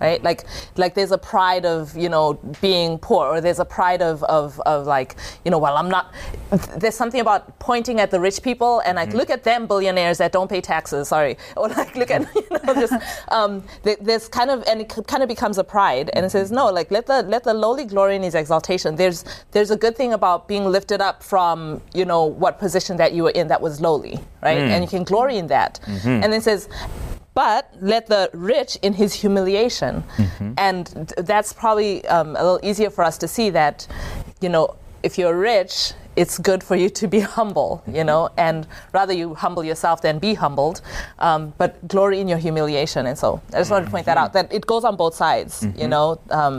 Right, 0.00 0.22
like, 0.22 0.44
like 0.76 0.94
there's 0.94 1.12
a 1.12 1.18
pride 1.18 1.66
of 1.66 1.94
you 1.94 2.08
know 2.08 2.34
being 2.62 2.98
poor, 2.98 3.26
or 3.26 3.40
there's 3.42 3.58
a 3.58 3.66
pride 3.66 4.00
of, 4.00 4.22
of, 4.24 4.58
of 4.60 4.86
like 4.86 5.16
you 5.44 5.50
know, 5.50 5.58
well, 5.58 5.76
I'm 5.76 5.90
not. 5.90 6.14
There's 6.78 6.94
something 6.94 7.20
about 7.20 7.58
pointing 7.58 8.00
at 8.00 8.10
the 8.10 8.18
rich 8.18 8.42
people 8.42 8.80
and 8.86 8.96
like 8.96 9.10
mm-hmm. 9.10 9.18
look 9.18 9.28
at 9.28 9.44
them 9.44 9.66
billionaires 9.66 10.16
that 10.18 10.32
don't 10.32 10.48
pay 10.48 10.62
taxes. 10.62 11.08
Sorry, 11.08 11.36
or 11.56 11.68
like 11.68 11.94
look 11.96 12.10
at 12.10 12.22
you 12.34 12.46
know 12.64 12.72
this. 12.72 12.92
Um, 13.28 13.62
there's 13.82 14.26
kind 14.26 14.50
of 14.50 14.64
and 14.66 14.80
it 14.80 14.88
kind 15.06 15.22
of 15.22 15.28
becomes 15.28 15.58
a 15.58 15.64
pride, 15.64 16.08
and 16.14 16.24
it 16.24 16.30
says 16.30 16.48
mm-hmm. 16.48 16.56
no, 16.56 16.70
like 16.70 16.90
let 16.90 17.06
the 17.06 17.22
let 17.24 17.44
the 17.44 17.52
lowly 17.52 17.84
glory 17.84 18.16
in 18.16 18.22
his 18.22 18.34
exaltation. 18.34 18.96
There's 18.96 19.24
there's 19.50 19.70
a 19.70 19.76
good 19.76 19.96
thing 19.96 20.14
about 20.14 20.48
being 20.48 20.64
lifted 20.64 21.02
up 21.02 21.22
from 21.22 21.82
you 21.92 22.06
know 22.06 22.24
what 22.24 22.58
position 22.58 22.96
that 22.96 23.12
you 23.12 23.24
were 23.24 23.30
in 23.30 23.48
that 23.48 23.60
was 23.60 23.82
lowly, 23.82 24.18
right, 24.42 24.58
mm. 24.58 24.70
and 24.70 24.82
you 24.82 24.88
can 24.88 25.04
glory 25.04 25.36
in 25.36 25.46
that. 25.48 25.78
Mm-hmm. 25.84 26.08
And 26.08 26.24
then 26.24 26.40
it 26.40 26.42
says 26.42 26.68
but 27.40 27.64
let 27.80 28.06
the 28.06 28.28
rich 28.34 28.76
in 28.82 28.92
his 28.92 29.14
humiliation. 29.14 30.04
And 30.58 30.86
that's 31.30 31.54
probably 31.54 32.06
um, 32.06 32.36
a 32.36 32.42
little 32.46 32.60
easier 32.62 32.90
for 32.90 33.02
us 33.02 33.16
to 33.16 33.26
see 33.26 33.48
that, 33.60 33.86
you 34.42 34.50
know, 34.50 34.76
if 35.02 35.16
you're 35.16 35.38
rich, 35.54 35.94
it's 36.20 36.38
good 36.38 36.62
for 36.62 36.76
you 36.76 36.88
to 37.00 37.08
be 37.08 37.20
humble, 37.38 37.82
you 37.98 38.04
know, 38.04 38.28
and 38.36 38.66
rather 38.92 39.14
you 39.20 39.34
humble 39.34 39.64
yourself 39.64 40.02
than 40.02 40.18
be 40.18 40.34
humbled, 40.34 40.76
um, 41.18 41.52
but 41.58 41.70
glory 41.88 42.20
in 42.20 42.28
your 42.28 42.38
humiliation. 42.46 43.06
And 43.06 43.16
so 43.22 43.40
I 43.54 43.58
just 43.62 43.70
wanted 43.70 43.86
to 43.86 43.90
point 43.90 44.06
that 44.06 44.18
out 44.22 44.32
that 44.34 44.52
it 44.52 44.66
goes 44.66 44.84
on 44.84 44.96
both 44.96 45.14
sides, 45.14 45.66
you 45.82 45.88
know. 45.88 46.06
Um, 46.30 46.54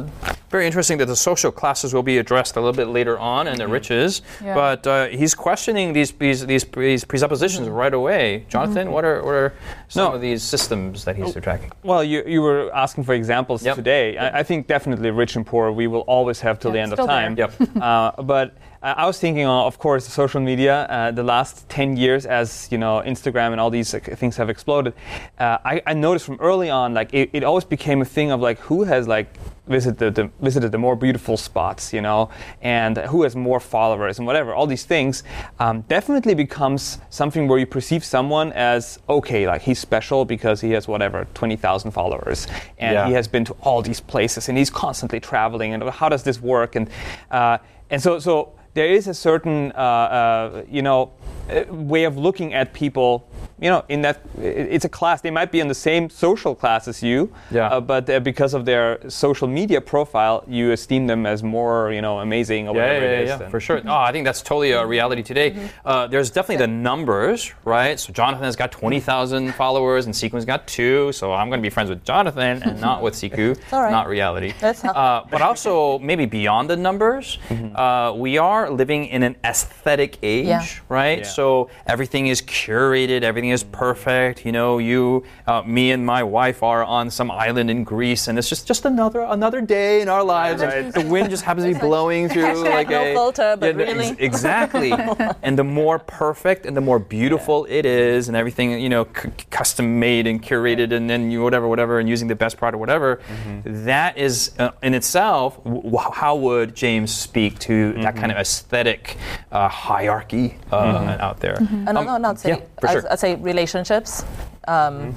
Very 0.49 0.65
interesting 0.65 0.97
that 0.97 1.05
the 1.05 1.15
social 1.15 1.51
classes 1.51 1.93
will 1.93 2.03
be 2.13 2.17
addressed 2.17 2.53
a 2.57 2.61
little 2.63 2.75
bit 2.83 2.87
later 2.99 3.15
on 3.19 3.47
and 3.47 3.57
the 3.59 3.67
riches, 3.67 4.21
Yeah. 4.43 4.55
but 4.55 4.81
uh, 4.87 4.93
he's 5.19 5.33
questioning 5.35 5.93
these 5.93 6.11
these, 6.23 6.39
these, 6.45 6.65
these 6.65 7.03
presuppositions 7.05 7.67
right 7.69 7.93
away. 8.01 8.45
Jonathan, 8.49 8.85
what 8.95 9.03
are 9.05 9.17
what 9.27 9.35
are 9.43 9.53
some 9.87 10.05
No. 10.09 10.15
of 10.15 10.21
these 10.21 10.41
systems 10.53 11.05
that 11.05 11.15
he's 11.15 11.35
attacking? 11.35 11.71
Well, 11.83 12.03
you, 12.03 12.23
you 12.33 12.41
were 12.47 12.63
asking 12.85 13.03
for 13.05 13.13
examples 13.13 13.63
Yep. 13.63 13.75
today. 13.75 14.17
I, 14.17 14.39
I 14.39 14.43
think 14.43 14.67
definitely 14.67 15.11
rich 15.11 15.35
and 15.37 15.45
poor 15.45 15.71
we 15.71 15.87
will 15.87 16.05
always 16.15 16.39
have 16.41 16.55
till 16.59 16.71
the 16.71 16.79
end 16.79 16.91
of 16.93 16.97
still 16.97 17.07
there. 17.07 17.21
time. 17.23 17.37
Yep. 17.37 17.51
uh, 17.87 18.23
but 18.23 18.47
uh, 18.81 18.93
I 18.97 19.05
was 19.05 19.19
thinking, 19.19 19.45
uh, 19.45 19.65
of 19.65 19.77
course, 19.77 20.07
social 20.07 20.41
media. 20.41 20.85
Uh, 20.89 21.11
the 21.11 21.23
last 21.23 21.69
ten 21.69 21.95
years, 21.97 22.25
as 22.25 22.67
you 22.71 22.77
know, 22.77 23.01
Instagram 23.05 23.51
and 23.51 23.59
all 23.61 23.69
these 23.69 23.91
things 23.91 24.37
have 24.37 24.49
exploded. 24.49 24.93
Uh, 25.39 25.57
I, 25.63 25.81
I 25.85 25.93
noticed 25.93 26.25
from 26.25 26.37
early 26.39 26.69
on, 26.69 26.93
like 26.93 27.13
it, 27.13 27.29
it 27.33 27.43
always 27.43 27.65
became 27.65 28.01
a 28.01 28.05
thing 28.05 28.31
of 28.31 28.39
like 28.41 28.59
who 28.59 28.83
has 28.83 29.07
like 29.07 29.27
visited 29.67 30.15
the, 30.15 30.29
visited 30.41 30.71
the 30.71 30.77
more 30.77 30.95
beautiful 30.95 31.37
spots, 31.37 31.93
you 31.93 32.01
know, 32.01 32.29
and 32.61 32.97
who 32.97 33.23
has 33.23 33.35
more 33.35 33.59
followers 33.59 34.17
and 34.17 34.25
whatever. 34.27 34.53
All 34.53 34.65
these 34.67 34.83
things 34.83 35.23
um, 35.59 35.81
definitely 35.81 36.33
becomes 36.33 36.97
something 37.09 37.47
where 37.47 37.59
you 37.59 37.67
perceive 37.67 38.03
someone 38.03 38.51
as 38.53 38.99
okay, 39.07 39.47
like 39.47 39.61
he's 39.61 39.79
special 39.79 40.25
because 40.25 40.59
he 40.59 40.71
has 40.71 40.87
whatever 40.87 41.27
twenty 41.35 41.55
thousand 41.55 41.91
followers, 41.91 42.47
and 42.79 42.93
Yeah. 42.93 43.07
he 43.07 43.13
has 43.13 43.27
been 43.27 43.45
to 43.45 43.53
all 43.61 43.81
these 43.83 44.01
places, 44.01 44.49
and 44.49 44.57
he's 44.57 44.71
constantly 44.71 45.19
traveling. 45.19 45.73
And 45.73 45.83
how 45.89 46.09
does 46.09 46.23
this 46.23 46.41
work? 46.41 46.75
And 46.75 46.89
uh, 47.29 47.59
and 47.91 48.01
so 48.01 48.17
so 48.19 48.53
there 48.73 48.87
is 48.87 49.07
a 49.07 49.13
certain 49.13 49.71
uh, 49.73 49.75
uh, 49.75 50.63
you 50.69 50.81
know 50.81 51.11
uh, 51.49 51.63
way 51.69 52.03
of 52.05 52.17
looking 52.17 52.53
at 52.53 52.73
people. 52.73 53.27
You 53.61 53.69
know, 53.69 53.85
in 53.89 54.01
that 54.01 54.19
it's 54.41 54.85
a 54.85 54.89
class. 54.89 55.21
They 55.21 55.29
might 55.29 55.51
be 55.51 55.59
in 55.59 55.67
the 55.67 55.75
same 55.75 56.09
social 56.09 56.55
class 56.55 56.87
as 56.87 57.03
you, 57.03 57.31
Yeah. 57.51 57.67
uh, 57.67 57.79
but 57.79 58.09
uh, 58.09 58.19
because 58.19 58.55
of 58.55 58.65
their 58.65 58.97
social 59.07 59.47
media 59.47 59.79
profile, 59.79 60.43
you 60.47 60.71
esteem 60.71 61.05
them 61.05 61.27
as 61.27 61.43
more, 61.43 61.91
you 61.93 62.01
know, 62.01 62.19
amazing 62.21 62.67
or 62.67 62.75
Yeah, 62.75 62.81
whatever 62.81 63.05
yeah, 63.05 63.11
it 63.11 63.23
is. 63.23 63.29
yeah, 63.29 63.39
yeah, 63.41 63.49
for 63.49 63.59
sure. 63.59 63.79
Oh, 63.85 63.95
I 64.09 64.11
think 64.11 64.25
that's 64.25 64.41
totally 64.41 64.71
a 64.71 64.83
reality 64.83 65.21
today. 65.21 65.69
Uh, 65.85 66.07
there's 66.07 66.31
definitely 66.31 66.65
the 66.65 66.71
numbers, 66.73 67.53
right? 67.63 67.99
So 67.99 68.11
Jonathan 68.11 68.45
has 68.45 68.55
got 68.55 68.71
20,000 68.71 69.53
followers 69.53 70.07
and 70.07 70.15
Sikhu's 70.15 70.43
got 70.45 70.65
two, 70.65 71.11
so 71.11 71.31
I'm 71.31 71.49
going 71.49 71.59
to 71.61 71.65
be 71.65 71.69
friends 71.69 71.91
with 71.91 72.03
Jonathan 72.03 72.63
and 72.63 72.81
not 72.81 73.03
with 73.03 73.13
Sikhu. 73.21 73.55
all 73.71 73.83
right. 73.83 73.91
Not 73.91 74.07
reality. 74.07 74.53
That's 74.59 74.83
not- 74.83 74.95
uh, 74.95 75.23
but 75.29 75.43
also, 75.43 75.99
maybe 75.99 76.25
beyond 76.25 76.67
the 76.67 76.77
numbers, 76.77 77.37
uh, 77.75 78.11
we 78.17 78.39
are 78.39 78.71
living 78.71 79.05
in 79.05 79.21
an 79.21 79.35
aesthetic 79.45 80.17
age, 80.23 80.47
Yeah. 80.47 80.65
right? 80.89 81.19
Yeah. 81.19 81.23
So 81.25 81.69
everything 81.85 82.25
is 82.25 82.41
curated, 82.41 83.21
everything 83.21 83.50
is 83.51 83.63
perfect. 83.63 84.45
You 84.45 84.51
know, 84.51 84.77
you, 84.79 85.23
uh, 85.47 85.61
me 85.63 85.91
and 85.91 86.05
my 86.05 86.23
wife 86.23 86.63
are 86.63 86.83
on 86.83 87.09
some 87.11 87.29
island 87.31 87.69
in 87.69 87.83
Greece, 87.83 88.27
and 88.27 88.37
it's 88.39 88.49
just, 88.49 88.67
just 88.67 88.85
another 88.85 89.21
another 89.21 89.61
day 89.61 90.01
in 90.01 90.09
our 90.09 90.23
lives. 90.23 90.61
and 90.61 90.71
Right. 90.71 90.93
The 90.93 91.09
wind 91.09 91.29
just 91.29 91.43
happens 91.43 91.65
to 91.67 91.73
be 91.73 91.79
blowing 91.87 92.29
through 92.29 92.63
like 92.63 92.89
no 92.89 93.01
a 93.03 93.13
filter, 93.13 93.55
but 93.59 93.77
Yeah, 93.77 93.85
ex- 93.85 94.15
exactly. 94.19 94.91
and 95.43 95.57
the 95.57 95.63
more 95.63 95.99
perfect 95.99 96.65
and 96.65 96.75
the 96.75 96.81
more 96.81 96.99
beautiful 96.99 97.65
it 97.69 97.85
is, 97.85 98.27
and 98.27 98.35
everything 98.37 98.79
you 98.79 98.89
know, 98.89 99.05
c- 99.15 99.29
custom 99.49 99.99
made 99.99 100.25
and 100.27 100.41
curated, 100.41 100.91
and 100.91 101.09
then 101.09 101.29
you 101.31 101.41
whatever, 101.43 101.67
whatever, 101.67 101.99
and 101.99 102.07
using 102.09 102.27
the 102.27 102.35
best 102.35 102.57
product, 102.57 102.79
whatever. 102.79 103.19
that 103.65 104.17
is 104.17 104.51
uh, 104.59 104.71
in 104.83 104.93
itself. 104.93 105.63
W- 105.63 105.97
how 106.13 106.35
would 106.35 106.75
James 106.75 107.13
speak 107.13 107.59
to 107.59 107.93
that 108.03 108.15
kind 108.15 108.31
of 108.31 108.37
aesthetic 108.37 109.17
uh, 109.51 109.67
hierarchy 109.67 110.57
uh, 110.71 111.17
out 111.19 111.39
there? 111.39 111.55
And 111.59 111.97
Um, 111.97 112.07
I'll 112.07 112.19
not 112.19 112.39
say, 112.39 112.49
yeah, 112.49 112.55
for 112.79 112.87
I'd, 112.89 112.91
sure. 112.93 113.11
I'd 113.11 113.19
say 113.19 113.35
relationships. 113.41 114.23
Um, 114.67 115.15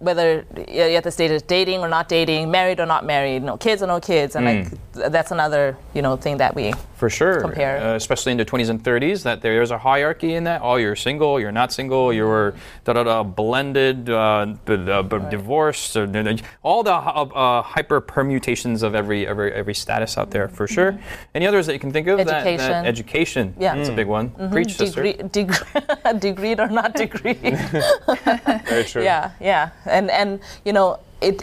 Whether 0.00 0.44
you're 0.68 0.96
at 0.96 1.02
the 1.02 1.10
stage 1.10 1.32
of 1.32 1.44
dating 1.48 1.80
or 1.80 1.88
not 1.88 2.08
dating, 2.08 2.52
married 2.52 2.78
or 2.78 2.86
not 2.86 3.04
married, 3.04 3.42
no 3.42 3.56
kids 3.56 3.82
or 3.82 3.88
no 3.88 3.98
kids, 3.98 4.36
and 4.36 4.46
like 4.46 4.70
th- 4.94 5.10
that's 5.10 5.32
another 5.32 5.76
you 5.92 6.02
know 6.02 6.14
thing 6.16 6.36
that 6.38 6.54
we 6.54 6.72
For 6.94 7.10
sure. 7.10 7.40
compare. 7.40 7.78
Uh, 7.82 7.96
especially 7.96 8.30
in 8.30 8.38
the 8.38 8.44
20s 8.44 8.70
and 8.70 8.80
30s, 8.80 9.24
that 9.24 9.42
there's 9.42 9.72
a 9.72 9.78
hierarchy 9.78 10.34
in 10.34 10.44
that. 10.44 10.60
Oh, 10.62 10.76
you're 10.76 10.94
single, 10.94 11.40
you're 11.40 11.50
not 11.50 11.72
single, 11.72 12.12
you're 12.12 12.54
da 12.84 12.92
da 12.92 13.02
da 13.02 13.24
blended, 13.24 14.08
uh, 14.08 14.54
b- 14.64 14.88
uh, 14.88 15.02
b- 15.02 15.18
divorced, 15.30 15.96
or, 15.96 16.06
da- 16.06 16.22
da- 16.22 16.36
all 16.62 16.84
the 16.84 16.94
uh, 16.94 17.24
uh, 17.34 17.62
hyper 17.62 18.00
permutations 18.00 18.84
of 18.84 18.94
every, 18.94 19.26
every 19.26 19.50
every 19.52 19.74
status 19.74 20.16
out 20.16 20.30
there, 20.30 20.46
for 20.46 20.68
sure. 20.68 20.96
Any 21.34 21.48
others 21.48 21.66
that 21.66 21.72
you 21.72 21.80
can 21.80 21.90
think 21.92 22.06
of? 22.06 22.18
That- 22.18 22.28
that 22.28 22.46
Education. 22.46 22.86
education. 22.86 23.54
Yeah. 23.58 23.74
That's 23.74 23.88
a 23.88 23.92
big 23.98 24.06
one. 24.06 24.30
Preach, 24.52 24.76
sister. 24.76 25.02
degree, 25.02 25.28
degree, 25.28 25.56
degreed 26.22 26.58
or 26.60 26.68
not 26.70 26.94
degreed. 26.94 27.42
Very 28.78 28.90
true. 28.90 29.02
Yeah, 29.02 29.30
yeah, 29.40 29.70
and 29.86 30.10
and 30.10 30.40
you 30.64 30.72
know 30.72 30.98
it. 31.20 31.42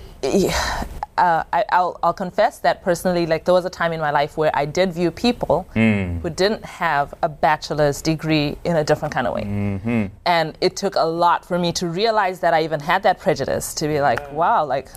Uh, 1.18 1.44
I, 1.54 1.64
I'll, 1.72 2.00
I'll 2.04 2.14
confess 2.14 2.60
that 2.60 2.84
personally, 2.84 3.26
like 3.26 3.46
there 3.46 3.54
was 3.54 3.66
a 3.66 3.70
time 3.70 3.94
in 3.94 4.02
my 4.02 4.12
life 4.12 4.38
where 4.38 4.52
I 4.54 4.66
did 4.66 4.92
view 4.94 5.12
people 5.12 5.64
who 5.74 6.30
didn't 6.30 6.66
have 6.66 7.14
a 7.22 7.30
bachelor's 7.30 8.02
degree 8.02 8.58
in 8.64 8.76
a 8.76 8.84
different 8.84 9.14
kind 9.14 9.28
of 9.28 9.34
way, 9.34 10.10
and 10.26 10.58
it 10.60 10.76
took 10.76 10.96
a 10.96 11.06
lot 11.06 11.46
for 11.46 11.58
me 11.58 11.72
to 11.74 11.88
realize 11.88 12.42
that 12.42 12.54
I 12.54 12.64
even 12.64 12.80
had 12.80 13.04
that 13.04 13.20
prejudice. 13.20 13.74
To 13.76 13.88
be 13.88 14.02
like, 14.02 14.32
wow, 14.32 14.66
like 14.66 14.90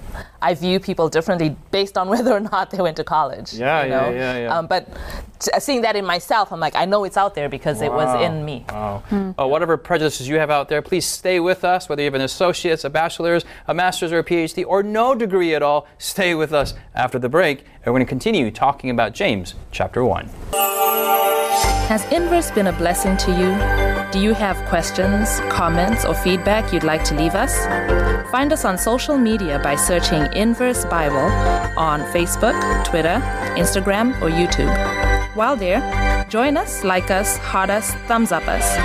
I 0.42 0.54
view 0.54 0.80
people 0.80 1.08
differently 1.08 1.56
based 1.70 1.96
on 1.96 2.08
whether 2.12 2.32
or 2.32 2.40
not 2.40 2.70
they 2.70 2.82
went 2.82 2.96
to 2.96 3.04
college. 3.04 3.54
Yeah, 3.54 3.84
you 3.84 3.90
yeah, 3.90 4.00
know? 4.00 4.10
yeah, 4.10 4.38
yeah. 4.38 4.58
Um, 4.58 4.66
but 4.66 4.88
t- 5.38 5.50
seeing 5.60 5.82
that 5.82 5.96
in 5.96 6.04
myself, 6.04 6.52
I'm 6.52 6.60
like, 6.60 6.74
I 6.74 6.84
know 6.84 7.04
it's 7.04 7.16
out 7.16 7.34
there 7.34 7.48
because 7.48 7.80
it 7.82 7.92
was 7.92 8.20
in 8.20 8.44
me. 8.44 8.64
Wow. 8.68 9.02
Uh, 9.38 9.46
whatever 9.46 9.76
prejudices 9.76 10.28
you 10.28 10.36
have 10.38 10.50
out 10.50 10.68
there, 10.68 10.82
please 10.82 11.06
stay 11.06 11.40
with 11.40 11.64
us. 11.64 11.88
Whether 11.88 12.02
you 12.02 12.06
have 12.06 12.14
an 12.14 12.22
associate's, 12.22 12.84
a 12.84 12.90
bachelor's, 12.90 13.44
a 13.66 13.74
master's, 13.74 14.12
or 14.12 14.18
a 14.18 14.24
PhD, 14.24 14.64
or 14.66 14.82
no 14.82 15.14
degree 15.14 15.54
at 15.54 15.62
all, 15.62 15.86
stay 16.08 16.34
with 16.34 16.52
us 16.52 16.74
after 16.94 17.18
the 17.18 17.28
break. 17.28 17.60
And 17.60 17.86
we're 17.86 17.92
going 17.92 18.06
to 18.06 18.08
continue 18.08 18.50
talking 18.50 18.90
about 18.90 19.12
James 19.12 19.54
chapter 19.70 20.04
1. 20.04 20.28
Has 21.88 22.04
Inverse 22.12 22.50
been 22.50 22.66
a 22.66 22.72
blessing 22.72 23.16
to 23.18 23.30
you? 23.30 24.12
Do 24.12 24.20
you 24.20 24.34
have 24.34 24.56
questions, 24.68 25.40
comments, 25.50 26.04
or 26.04 26.14
feedback 26.14 26.72
you'd 26.72 26.84
like 26.84 27.04
to 27.04 27.14
leave 27.14 27.34
us? 27.34 27.64
Find 28.30 28.52
us 28.52 28.64
on 28.64 28.76
social 28.76 29.16
media 29.16 29.58
by 29.62 29.74
searching 29.74 30.22
Inverse 30.34 30.84
Bible 30.84 31.16
on 31.78 32.00
Facebook, 32.12 32.54
Twitter, 32.84 33.20
Instagram, 33.56 34.20
or 34.20 34.28
YouTube. 34.28 34.74
While 35.34 35.56
there, 35.56 36.26
join 36.28 36.56
us, 36.56 36.84
like 36.84 37.10
us, 37.10 37.38
heart 37.38 37.70
us, 37.70 37.92
thumbs 38.06 38.32
up 38.32 38.46
us. 38.48 38.76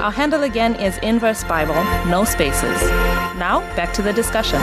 Our 0.00 0.10
handle 0.10 0.42
again 0.42 0.74
is 0.74 0.98
Inverse 0.98 1.44
Bible, 1.44 1.82
no 2.10 2.24
spaces. 2.24 2.82
Now, 3.38 3.60
back 3.76 3.94
to 3.94 4.02
the 4.02 4.12
discussion. 4.12 4.60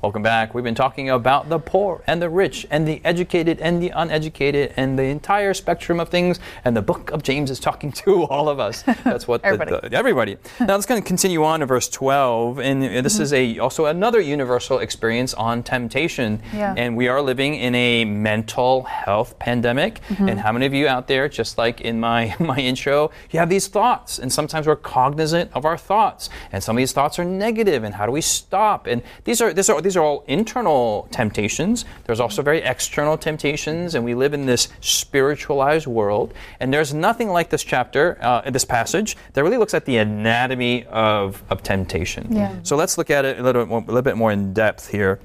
Welcome 0.00 0.22
back. 0.22 0.54
We've 0.54 0.62
been 0.62 0.76
talking 0.76 1.10
about 1.10 1.48
the 1.48 1.58
poor 1.58 2.04
and 2.06 2.22
the 2.22 2.28
rich 2.28 2.64
and 2.70 2.86
the 2.86 3.00
educated 3.04 3.58
and 3.58 3.82
the 3.82 3.88
uneducated 3.90 4.72
and 4.76 4.96
the 4.96 5.02
entire 5.02 5.52
spectrum 5.54 5.98
of 5.98 6.08
things. 6.08 6.38
And 6.64 6.76
the 6.76 6.82
book 6.82 7.10
of 7.10 7.24
James 7.24 7.50
is 7.50 7.58
talking 7.58 7.90
to 7.92 8.22
all 8.30 8.48
of 8.48 8.60
us. 8.60 8.82
That's 9.02 9.26
what 9.26 9.42
the- 9.42 9.48
Everybody. 9.48 9.88
the- 9.88 9.96
everybody. 9.96 10.36
Now 10.60 10.74
let's 10.76 10.86
kind 10.86 11.00
of 11.00 11.04
continue 11.04 11.42
on 11.42 11.60
to 11.60 11.66
verse 11.66 11.88
12. 11.88 12.60
And 12.60 12.84
this 13.04 13.18
is 13.18 13.32
a 13.32 13.58
also 13.58 13.86
another 13.86 14.20
universal 14.20 14.78
experience 14.78 15.34
on 15.34 15.64
temptation. 15.64 16.42
Yeah. 16.54 16.74
And 16.76 16.96
we 16.96 17.08
are 17.08 17.20
living 17.20 17.56
in 17.56 17.74
a 17.74 18.04
mental 18.04 18.84
health 18.84 19.36
pandemic. 19.40 20.00
Mhm. 20.10 20.30
And 20.30 20.38
how 20.38 20.52
many 20.52 20.66
of 20.66 20.74
you 20.74 20.86
out 20.86 21.08
there, 21.08 21.28
just 21.28 21.58
like 21.58 21.80
in 21.80 21.98
my, 21.98 22.36
my 22.38 22.58
intro, 22.58 23.10
you 23.32 23.40
have 23.40 23.48
these 23.48 23.66
thoughts. 23.66 24.20
And 24.20 24.32
sometimes 24.32 24.68
we're 24.68 24.76
cognizant 24.76 25.50
of 25.54 25.64
our 25.64 25.76
thoughts. 25.76 26.30
And 26.52 26.62
some 26.62 26.76
of 26.76 26.78
these 26.78 26.92
thoughts 26.92 27.18
are 27.18 27.24
negative. 27.24 27.82
And 27.82 27.96
how 27.96 28.06
do 28.06 28.12
we 28.12 28.20
stop? 28.20 28.86
And 28.86 29.02
these 29.24 29.40
are 29.40 29.52
these 29.52 29.68
are 29.68 29.87
these 29.88 29.96
are 29.96 30.04
all 30.04 30.22
internal 30.26 31.08
temptations. 31.10 31.86
There's 32.04 32.20
also 32.20 32.42
very 32.42 32.58
external 32.60 33.16
temptations, 33.16 33.94
and 33.94 34.04
we 34.04 34.14
live 34.14 34.34
in 34.34 34.44
this 34.44 34.68
spiritualized 34.82 35.86
world. 35.86 36.34
And 36.60 36.74
there's 36.74 36.92
nothing 36.92 37.30
like 37.30 37.48
this 37.48 37.64
chapter, 37.64 38.18
uh, 38.20 38.50
this 38.50 38.66
passage, 38.66 39.16
that 39.32 39.42
really 39.42 39.56
looks 39.56 39.72
at 39.72 39.86
the 39.86 39.96
anatomy 39.96 40.84
of, 40.84 41.42
of 41.48 41.62
temptation. 41.62 42.30
Yeah. 42.30 42.54
So 42.64 42.76
let's 42.76 42.98
look 42.98 43.08
at 43.08 43.24
it 43.24 43.40
a 43.40 43.42
little 43.42 43.62
a 43.62 43.80
little 43.80 44.02
bit 44.02 44.18
more 44.18 44.30
in 44.30 44.52
depth 44.52 44.90
here. 44.90 45.20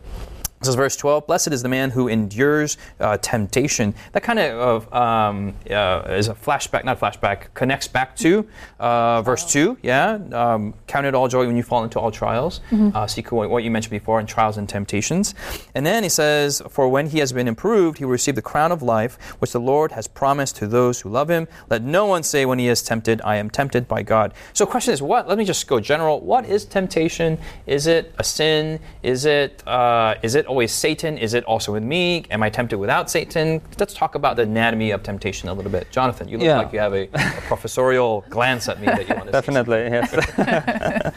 This 0.64 0.70
is 0.70 0.76
verse 0.76 0.96
12. 0.96 1.28
Blessed 1.28 1.50
is 1.50 1.62
the 1.62 1.68
man 1.68 1.90
who 1.90 2.08
endures 2.08 2.78
uh, 3.02 3.18
temptation. 3.18 3.94
That 4.14 4.24
kind 4.24 4.40
of 4.40 4.94
um, 4.94 5.56
uh, 5.70 6.04
is 6.08 6.30
a 6.30 6.34
flashback, 6.34 6.86
not 6.86 7.02
flashback, 7.02 7.54
connects 7.54 7.90
back 7.90 8.16
to 8.18 8.48
uh, 8.80 9.22
verse 9.24 9.52
2. 9.52 9.80
Yeah. 9.82 10.20
Um, 10.32 10.74
Count 10.88 11.06
it 11.06 11.16
all 11.16 11.28
joy 11.28 11.46
when 11.48 11.58
you 11.58 11.64
fall 11.64 11.84
into 11.84 12.00
all 12.00 12.12
trials. 12.12 12.62
Uh, 12.96 13.06
seek 13.08 13.34
what 13.34 13.50
what 13.50 13.66
you 13.66 13.72
mentioned 13.72 13.92
before 13.92 14.22
in 14.22 14.26
trials 14.26 14.58
and 14.58 14.70
temptations. 14.70 15.36
And 15.76 15.86
then 15.86 16.02
he 16.02 16.08
says, 16.08 16.62
For 16.70 16.88
when 16.88 17.08
he 17.08 17.20
has 17.20 17.34
been 17.34 17.50
improved, 17.50 17.98
he 17.98 18.06
will 18.06 18.14
receive 18.14 18.36
the 18.36 18.42
crown 18.42 18.72
of 18.72 18.82
life, 18.82 19.18
which 19.40 19.52
the 19.52 19.60
Lord 19.60 19.92
has 19.92 20.08
promised 20.08 20.56
to 20.58 20.68
those 20.68 21.02
who 21.02 21.10
love 21.10 21.30
him. 21.30 21.46
Let 21.70 21.82
no 21.82 22.06
one 22.06 22.24
say 22.24 22.46
when 22.46 22.58
he 22.58 22.70
is 22.70 22.82
tempted, 22.82 23.20
I 23.26 23.36
am 23.36 23.50
tempted 23.50 23.86
by 23.90 24.04
God. 24.04 24.34
So, 24.54 24.66
question 24.66 24.94
is, 24.94 25.02
what? 25.02 25.28
Let 25.28 25.38
me 25.38 25.44
just 25.44 25.68
go 25.68 25.82
general. 25.82 26.22
What 26.22 26.46
is 26.46 26.64
temptation? 26.64 27.38
Is 27.66 27.86
it 27.86 28.16
a 28.18 28.24
sin? 28.24 28.80
Is 29.02 29.26
it 29.26 29.62
uh, 29.68 30.16
is 30.24 30.36
it 30.36 30.46
always 30.54 30.72
Satan? 30.72 31.18
Is 31.18 31.34
it 31.34 31.44
also 31.46 31.72
with 31.74 31.82
me? 31.82 32.26
Am 32.30 32.44
I 32.44 32.50
tempted 32.52 32.78
without 32.78 33.10
Satan? 33.10 33.60
Let's 33.80 33.96
talk 33.96 34.14
about 34.14 34.36
the 34.36 34.44
anatomy 34.44 34.92
of 34.92 35.02
temptation 35.02 35.50
a 35.50 35.54
little 35.54 35.72
bit. 35.72 35.90
Jonathan, 35.90 36.28
you 36.28 36.38
look 36.38 36.46
Yeah. 36.46 36.60
like 36.60 36.72
you 36.72 36.78
have 36.78 36.94
a, 36.94 37.06
a 37.12 37.42
professorial 37.52 38.24
glance 38.30 38.70
at 38.70 38.80
me 38.80 38.86
that 38.86 39.10
you 39.10 39.16
want 39.16 39.26
to 39.26 39.32
Definitely, 39.32 39.80
yes. 39.98 41.14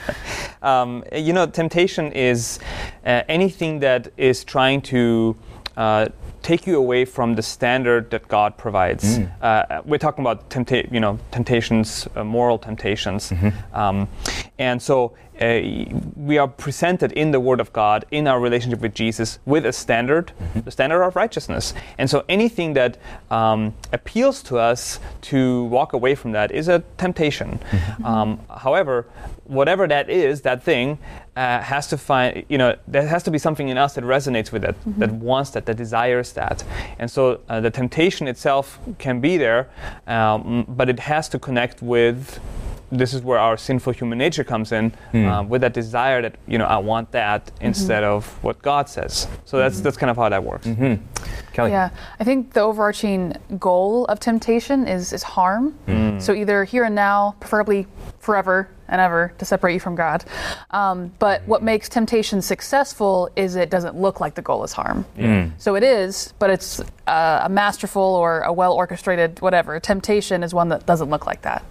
um, 0.63 1.05
you 1.15 1.35
know, 1.35 1.45
temptation 1.45 2.13
is 2.13 2.59
uh, 3.05 3.25
anything 3.29 3.79
that 3.81 4.09
is 4.17 4.43
trying 4.43 4.81
to 4.81 5.37
uh, 5.77 6.07
take 6.43 6.67
you 6.67 6.79
away 6.79 7.05
from 7.05 7.35
the 7.35 7.43
standard 7.43 8.09
that 8.11 8.27
God 8.29 8.57
provides. 8.57 9.19
Uh, 9.43 9.83
we're 9.85 9.99
talking 9.99 10.23
about 10.23 10.49
tempta- 10.49 10.91
you 10.91 11.01
know, 11.01 11.19
temptations, 11.31 12.09
uh, 12.17 12.25
moral 12.25 12.57
temptations. 12.57 13.33
Um, 13.75 14.09
and 14.59 14.81
so 14.81 15.15
uh, 15.41 15.61
we 16.17 16.39
are 16.39 16.49
presented 16.49 17.13
in 17.13 17.31
the 17.31 17.41
Word 17.41 17.61
of 17.61 17.71
God, 17.73 18.07
in 18.11 18.27
our 18.27 18.41
relationship 18.41 18.81
with 18.81 18.95
Jesus, 18.95 19.39
with 19.45 19.67
a 19.67 19.73
standard, 19.73 20.33
the 20.65 20.71
standard 20.71 21.03
of 21.03 21.15
righteousness. 21.15 21.75
And 21.99 22.09
so 22.09 22.25
anything 22.29 22.73
that 22.73 22.97
um, 23.31 23.75
appeals 23.93 24.43
to 24.45 24.57
us 24.57 24.99
to 25.23 25.65
walk 25.65 25.93
away 25.93 26.15
from 26.15 26.33
that 26.33 26.53
is 26.53 26.69
a 26.69 26.83
temptation. 26.97 27.59
Um, 28.05 28.41
however, 28.49 29.07
whatever 29.45 29.87
that 29.89 30.09
is, 30.09 30.41
that 30.43 30.63
thing, 30.63 30.99
uh, 31.37 31.61
has 31.61 31.87
to 31.89 31.99
find, 31.99 32.45
you 32.49 32.57
know, 32.57 32.77
there 32.89 33.07
has 33.07 33.23
to 33.25 33.31
be 33.31 33.39
something 33.39 33.69
in 33.69 33.77
us 33.77 33.95
that 33.95 34.05
resonates 34.05 34.53
with 34.53 34.65
it, 34.65 34.75
that 34.99 35.13
wants 35.13 35.51
that, 35.51 35.67
that 35.67 35.77
desires 35.77 36.33
that. 36.33 36.65
And 36.99 37.11
so 37.11 37.41
uh, 37.49 37.61
the 37.61 37.71
temptation 37.71 38.27
itself 38.27 38.79
can 38.99 39.21
be 39.21 39.37
there, 39.37 39.69
um, 40.07 40.65
but 40.67 40.89
it 40.89 41.01
has 41.01 41.29
to 41.31 41.39
connect 41.39 41.83
with 41.83 42.41
this 42.91 43.15
is 43.15 43.23
where 43.23 43.39
our 43.39 43.57
sinful 43.57 43.93
human 43.93 44.19
nature 44.19 44.45
comes 44.45 44.73
in 44.73 44.93
um, 45.13 45.49
with 45.49 45.61
that 45.63 45.75
desire 45.75 46.23
that 46.23 46.37
you 46.47 46.59
know 46.59 46.67
I 46.67 46.79
want 46.79 47.11
that 47.13 47.47
mm-hmm. 47.47 47.67
instead 47.67 48.05
of 48.05 48.27
what 48.43 48.63
God 48.63 48.89
says. 48.89 49.27
So 49.45 49.59
that's 49.59 49.77
mm-hmm. 49.77 49.85
that's 49.85 49.97
kind 49.97 50.11
of 50.11 50.17
how 50.17 50.29
that 50.29 50.43
works. 50.43 50.67
Mm-hmm. 50.67 51.05
Callie. 51.55 51.71
Yeah, 51.71 51.91
I 52.21 52.25
think 52.25 52.53
the 52.53 52.61
overarching 52.61 53.35
goal 53.59 54.05
of 54.07 54.21
temptation 54.21 54.87
is 54.87 55.13
is 55.13 55.23
harm. 55.23 55.71
Hmm. 55.87 56.19
So 56.19 56.33
either 56.33 56.65
here 56.65 56.85
and 56.85 56.95
now, 56.95 57.37
preferably 57.41 57.87
forever 58.27 58.69
and 58.89 59.01
ever, 59.01 59.33
to 59.39 59.45
separate 59.45 59.75
you 59.75 59.81
from 59.81 59.95
God. 59.97 60.25
Um, 60.71 61.13
but 61.19 61.43
what 61.47 61.61
makes 61.63 61.89
temptation 61.89 62.41
successful 62.43 63.29
is 63.35 63.57
it 63.57 63.69
doesn't 63.71 63.97
look 63.97 64.21
like 64.21 64.35
the 64.35 64.43
goal 64.43 64.63
is 64.65 64.73
harm. 64.73 65.05
So 65.59 65.75
it 65.75 65.83
is, 65.83 66.35
but 66.39 66.51
it's 66.51 66.81
uh, 67.07 67.41
a 67.45 67.49
masterful 67.49 68.03
or 68.03 68.41
a 68.43 68.53
well 68.53 68.73
orchestrated 68.75 69.41
whatever. 69.41 69.81
Temptation 69.81 70.43
is 70.43 70.53
one 70.55 70.69
that 70.69 70.87
doesn't 70.87 71.09
look 71.11 71.27
like 71.27 71.43
that. 71.43 71.65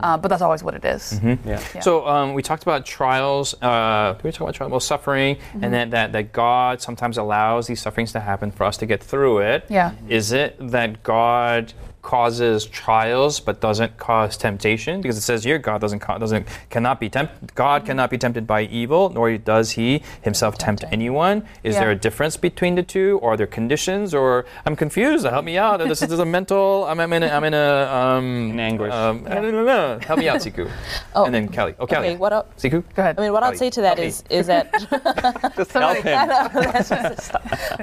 Uh, 0.00 0.16
but 0.18 0.28
that's 0.28 0.42
always 0.42 0.62
what 0.62 0.74
it 0.74 0.84
is. 0.84 1.20
Yeah. 1.22 1.36
Yeah. 1.46 1.80
So 1.80 2.06
um, 2.06 2.34
we 2.34 2.42
talked 2.42 2.62
about 2.64 2.84
trials. 2.84 3.54
Uh, 3.62 4.14
did 4.14 4.24
we 4.24 4.32
talk 4.32 4.40
about 4.42 4.54
trials? 4.54 4.70
Well, 4.70 4.80
suffering, 4.80 5.36
Mm-hmm. 5.36 5.64
and 5.64 5.74
that, 5.74 5.90
that 5.92 6.12
that 6.12 6.32
God 6.32 6.80
sometimes 6.82 7.16
allows 7.18 7.66
these 7.66 7.80
sufferings 7.80 8.12
to 8.12 8.20
happen 8.20 8.50
for 8.50 8.64
us 8.64 8.76
to 8.78 8.86
get 8.86 9.02
through 9.02 9.38
it. 9.40 9.64
Yeah. 9.68 9.92
Is 10.08 10.32
it 10.32 10.56
that 10.58 11.02
God 11.02 11.72
causes 12.02 12.64
trials 12.66 13.40
but 13.40 13.60
doesn't 13.60 13.96
cause 13.98 14.36
temptation? 14.36 15.00
Because 15.00 15.16
it 15.16 15.22
says 15.22 15.44
here, 15.44 15.58
God 15.58 15.80
doesn't 15.80 16.02
doesn't 16.06 16.46
cannot 16.70 17.00
be 17.00 17.08
tempted. 17.10 17.54
God 17.54 17.84
cannot 17.84 18.10
be 18.10 18.18
tempted 18.18 18.46
by 18.46 18.62
evil, 18.62 19.10
nor 19.10 19.36
does 19.38 19.72
He 19.72 20.02
Himself 20.22 20.56
tempt 20.58 20.84
anyone. 20.90 21.44
Is 21.62 21.74
Yeah. 21.74 21.80
there 21.80 21.90
a 21.90 21.96
difference 21.96 22.36
between 22.36 22.74
the 22.76 22.82
two? 22.82 23.18
Or 23.22 23.32
are 23.34 23.36
there 23.36 23.46
conditions? 23.46 24.14
Or 24.14 24.46
I'm 24.64 24.76
confused. 24.76 25.26
Help 25.26 25.44
me 25.44 25.58
out. 25.58 25.78
This 25.80 26.02
is, 26.02 26.18
a 26.18 26.24
mental. 26.24 26.84
I'm, 26.88 26.98
I'm 27.00 27.12
in. 27.12 27.22
A, 27.22 27.28
I'm 27.28 27.44
in 27.44 27.54
a. 27.54 27.84
Um, 27.84 28.50
In 28.52 28.60
anguish. 28.60 28.92
Um, 28.92 29.26
I 29.28 29.34
don't 29.34 29.52
know. 29.66 29.98
Help 30.06 30.18
me 30.18 30.28
out, 30.28 30.40
Sikhu. 30.40 30.70
Oh. 31.14 31.24
And 31.24 31.34
then 31.34 31.48
Callie. 31.48 31.74
Oh, 31.78 31.86
Callie. 31.86 32.08
Okay, 32.10 32.16
what 32.16 32.32
I, 32.32 32.42
Sikhu? 32.56 32.82
Go 32.94 33.02
ahead. 33.02 33.18
I 33.18 33.22
mean, 33.22 33.32
what 33.32 33.42
I'd 33.42 33.48
Callie, 33.48 33.56
say 33.58 33.70
to 33.70 33.80
that 33.82 33.98
is 33.98 34.22
is 34.30 34.46
that 34.46 34.70
Just 35.56 35.72
help 35.72 35.98
him. 35.98 36.28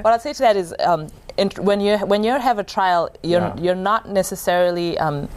what 0.02 0.12
I'd 0.14 0.22
say 0.22 0.32
to 0.32 0.38
that 0.40 0.56
is 0.56 0.74
um, 0.80 1.08
in, 1.36 1.50
when 1.60 1.80
you 1.80 1.98
when 1.98 2.24
you 2.24 2.32
have 2.32 2.58
a 2.58 2.64
trial, 2.64 3.10
you're 3.22 3.40
Yeah. 3.40 3.56
you're 3.58 3.74
not 3.74 4.08
necessarily 4.08 4.98
um, 4.98 5.28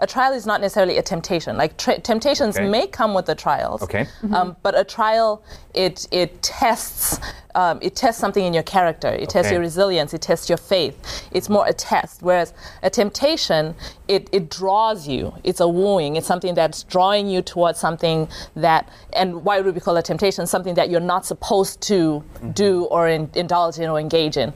a 0.00 0.06
trial 0.06 0.32
is 0.32 0.46
not 0.46 0.60
necessarily 0.60 0.98
a 0.98 1.02
temptation. 1.02 1.56
Like 1.56 1.76
tra- 1.76 2.00
temptations 2.00 2.56
Okay. 2.56 2.68
may 2.68 2.86
come 2.86 3.14
with 3.14 3.26
the 3.26 3.34
trials, 3.34 3.82
Okay. 3.82 4.06
um, 4.32 4.56
but 4.62 4.76
a 4.78 4.84
trial 4.84 5.42
it 5.74 6.06
it 6.10 6.42
tests. 6.42 7.18
Um, 7.56 7.78
it 7.82 7.94
tests 7.94 8.20
something 8.20 8.44
in 8.44 8.52
your 8.52 8.64
character. 8.64 9.06
It 9.08 9.28
tests 9.28 9.52
your 9.52 9.60
resilience. 9.60 10.12
It 10.12 10.22
tests 10.22 10.48
your 10.48 10.58
faith. 10.58 10.96
It's 11.30 11.48
more 11.48 11.64
a 11.68 11.72
test. 11.72 12.20
Whereas 12.20 12.52
a 12.82 12.90
temptation, 12.90 13.76
it, 14.08 14.28
it 14.32 14.50
draws 14.50 15.06
you. 15.06 15.32
It's 15.44 15.60
a 15.60 15.68
wooing. 15.68 16.16
It's 16.16 16.26
something 16.26 16.54
that's 16.54 16.82
drawing 16.82 17.28
you 17.28 17.42
towards 17.42 17.78
something 17.78 18.26
that, 18.56 18.88
and 19.12 19.44
why 19.44 19.60
would 19.60 19.72
we 19.72 19.80
call 19.80 19.96
it 19.98 20.04
temptation? 20.04 20.48
Something 20.48 20.74
that 20.74 20.90
you're 20.90 20.98
not 21.14 21.26
supposed 21.26 21.80
to 21.82 22.24
do 22.54 22.86
or 22.86 23.06
in, 23.08 23.30
indulge 23.36 23.78
in 23.78 23.88
or 23.88 24.00
engage 24.00 24.36
in. 24.36 24.52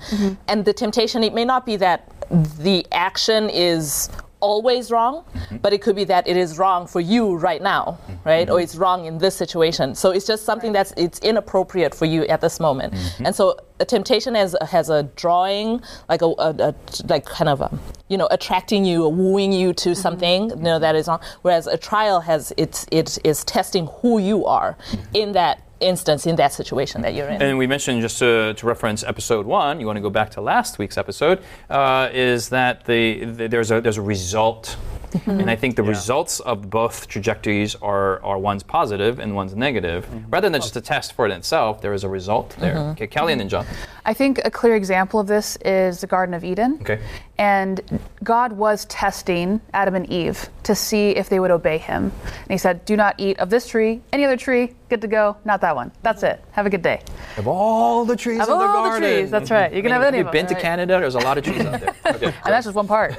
And 0.48 0.64
the 0.64 0.72
temptation, 0.72 0.87
it 1.22 1.34
may 1.34 1.44
not 1.44 1.66
be 1.66 1.76
that 1.76 2.12
the 2.30 2.86
action 2.92 3.48
is 3.50 4.10
always 4.40 4.90
wrong, 4.90 5.24
mm-hmm. 5.24 5.56
but 5.58 5.72
it 5.72 5.82
could 5.82 5.96
be 5.96 6.04
that 6.04 6.28
it 6.28 6.36
is 6.36 6.58
wrong 6.58 6.86
for 6.86 7.00
you 7.00 7.36
right 7.36 7.62
now, 7.62 7.98
mm-hmm. 8.06 8.28
right? 8.28 8.48
Or 8.48 8.54
mm-hmm. 8.54 8.64
it's 8.64 8.76
wrong 8.76 9.06
in 9.06 9.18
this 9.18 9.34
situation. 9.34 9.94
So 9.94 10.10
it's 10.10 10.26
just 10.26 10.44
something 10.44 10.72
that's 10.72 10.92
it's 10.96 11.18
inappropriate 11.20 11.94
for 11.94 12.04
you 12.04 12.24
at 12.26 12.40
this 12.40 12.60
moment. 12.60 12.94
And 13.24 13.34
so 13.34 13.58
a 13.80 13.84
temptation 13.84 14.34
has 14.34 14.54
has 14.70 14.90
a 14.90 15.04
drawing, 15.16 15.82
like 16.08 16.22
a, 16.22 16.26
a, 16.26 16.54
a 16.58 16.74
like 17.08 17.24
kind 17.24 17.48
of 17.48 17.60
a, 17.60 17.78
you 18.08 18.16
know 18.16 18.28
attracting 18.30 18.84
you, 18.84 19.04
or 19.04 19.12
wooing 19.12 19.52
you 19.52 19.72
to 19.74 19.94
something, 19.94 20.50
you 20.50 20.56
know 20.56 20.78
that 20.78 20.94
is 20.94 21.08
wrong. 21.08 21.20
Whereas 21.42 21.66
a 21.66 21.76
trial 21.76 22.20
has 22.20 22.52
it's 22.56 22.86
it 22.90 23.18
is 23.24 23.44
testing 23.44 23.86
who 24.00 24.18
you 24.18 24.46
are 24.46 24.76
in 25.14 25.32
that 25.32 25.62
instance, 25.80 26.26
in 26.26 26.36
that 26.36 26.52
situation 26.52 27.02
that 27.02 27.14
you're 27.14 27.28
in. 27.28 27.40
And 27.42 27.58
we 27.58 27.66
mentioned 27.66 28.00
just 28.00 28.18
to, 28.18 28.54
to 28.54 28.66
reference 28.66 29.02
episode 29.04 29.46
one. 29.46 29.80
You 29.80 29.86
want 29.86 29.96
to 29.96 30.00
go 30.00 30.10
back 30.10 30.30
to 30.30 30.40
last 30.40 30.78
week's 30.78 30.98
episode. 30.98 31.42
Uh, 31.70 32.08
is 32.12 32.48
that 32.50 32.84
the, 32.84 33.24
the 33.24 33.48
there's 33.48 33.70
a 33.70 33.80
there's 33.80 33.98
a 33.98 34.02
result, 34.02 34.76
mm-hmm. 35.10 35.30
and 35.40 35.50
I 35.50 35.56
think 35.56 35.76
the 35.76 35.82
results 35.82 36.40
of 36.40 36.68
both 36.70 37.08
trajectories 37.08 37.74
are 37.76 38.22
are 38.22 38.38
one's 38.38 38.62
positive 38.62 39.18
and 39.18 39.34
one's 39.34 39.54
negative. 39.54 40.06
Mm-hmm. 40.06 40.30
Rather 40.30 40.48
than 40.48 40.60
just 40.60 40.76
a 40.76 40.80
test 40.80 41.12
for 41.12 41.26
it 41.26 41.32
itself, 41.32 41.80
there 41.80 41.94
is 41.94 42.04
a 42.04 42.08
result 42.08 42.56
there. 42.58 42.74
Mm-hmm. 42.74 42.90
Okay, 42.90 43.06
Callie 43.06 43.32
and 43.32 43.40
then 43.40 43.48
John. 43.48 43.66
I 44.04 44.14
think 44.14 44.40
a 44.44 44.50
clear 44.50 44.74
example 44.74 45.20
of 45.20 45.26
this 45.26 45.56
is 45.64 46.00
the 46.00 46.06
Garden 46.06 46.34
of 46.34 46.44
Eden. 46.44 46.78
Okay. 46.80 47.00
And 47.38 48.00
God 48.24 48.52
was 48.52 48.84
testing 48.86 49.60
Adam 49.72 49.94
and 49.94 50.10
Eve 50.10 50.48
to 50.64 50.74
see 50.74 51.10
if 51.10 51.28
they 51.28 51.38
would 51.38 51.52
obey 51.52 51.78
him. 51.78 52.12
And 52.24 52.50
he 52.50 52.58
said, 52.58 52.84
Do 52.84 52.96
not 52.96 53.14
eat 53.18 53.38
of 53.38 53.48
this 53.48 53.68
tree, 53.68 54.02
any 54.12 54.24
other 54.24 54.36
tree, 54.36 54.74
good 54.88 55.00
to 55.02 55.06
go, 55.06 55.36
not 55.44 55.60
that 55.60 55.76
one. 55.76 55.92
That's 56.02 56.22
it. 56.22 56.42
Have 56.52 56.66
a 56.66 56.70
good 56.70 56.82
day. 56.82 57.00
Of 57.36 57.46
all 57.46 58.04
the 58.04 58.16
trees 58.16 58.40
Of 58.40 58.48
in 58.48 58.58
the 58.58 58.64
all 58.64 58.82
the 58.82 58.88
garden, 58.88 59.02
trees, 59.02 59.30
that's 59.30 59.50
right. 59.50 59.72
You 59.72 59.82
can 59.82 59.92
have 59.92 60.02
any 60.02 60.18
of 60.18 60.18
You've 60.18 60.26
of 60.26 60.32
been 60.32 60.46
them, 60.46 60.48
to 60.48 60.54
right? 60.54 60.62
Canada. 60.62 61.00
There's 61.00 61.14
a 61.14 61.20
lot 61.20 61.38
of 61.38 61.44
trees 61.44 61.60
out 61.64 61.80
there. 61.80 61.94
Okay. 62.08 62.26
And 62.26 62.34
that's 62.46 62.64
just 62.64 62.74
one 62.74 62.88
part. 62.88 63.14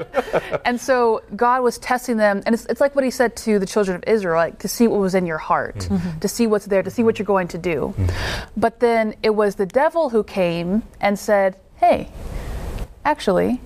and 0.64 0.80
so 0.80 1.22
God 1.36 1.62
was 1.62 1.78
testing 1.78 2.16
them, 2.16 2.42
and 2.44 2.54
it's, 2.54 2.66
it's 2.66 2.80
like 2.80 2.94
what 2.96 3.04
he 3.04 3.10
said 3.10 3.36
to 3.36 3.58
the 3.58 3.66
children 3.66 3.96
of 3.96 4.04
Israel, 4.06 4.36
like 4.36 4.58
to 4.58 4.68
see 4.68 4.88
what 4.88 5.00
was 5.00 5.14
in 5.14 5.26
your 5.26 5.38
heart, 5.38 5.76
mm-hmm. 5.76 6.18
to 6.18 6.28
see 6.28 6.46
what's 6.46 6.66
there, 6.66 6.82
to 6.82 6.90
see 6.90 7.04
what 7.04 7.18
you're 7.18 7.26
going 7.26 7.48
to 7.48 7.58
do. 7.58 7.94
Mm-hmm. 7.96 8.50
But 8.60 8.80
then 8.80 9.14
it 9.22 9.30
was 9.30 9.54
the 9.54 9.66
devil 9.66 10.10
who 10.10 10.24
came 10.24 10.82
and 11.00 11.18
said, 11.18 11.56
Hey, 11.76 12.08
actually, 13.06 13.60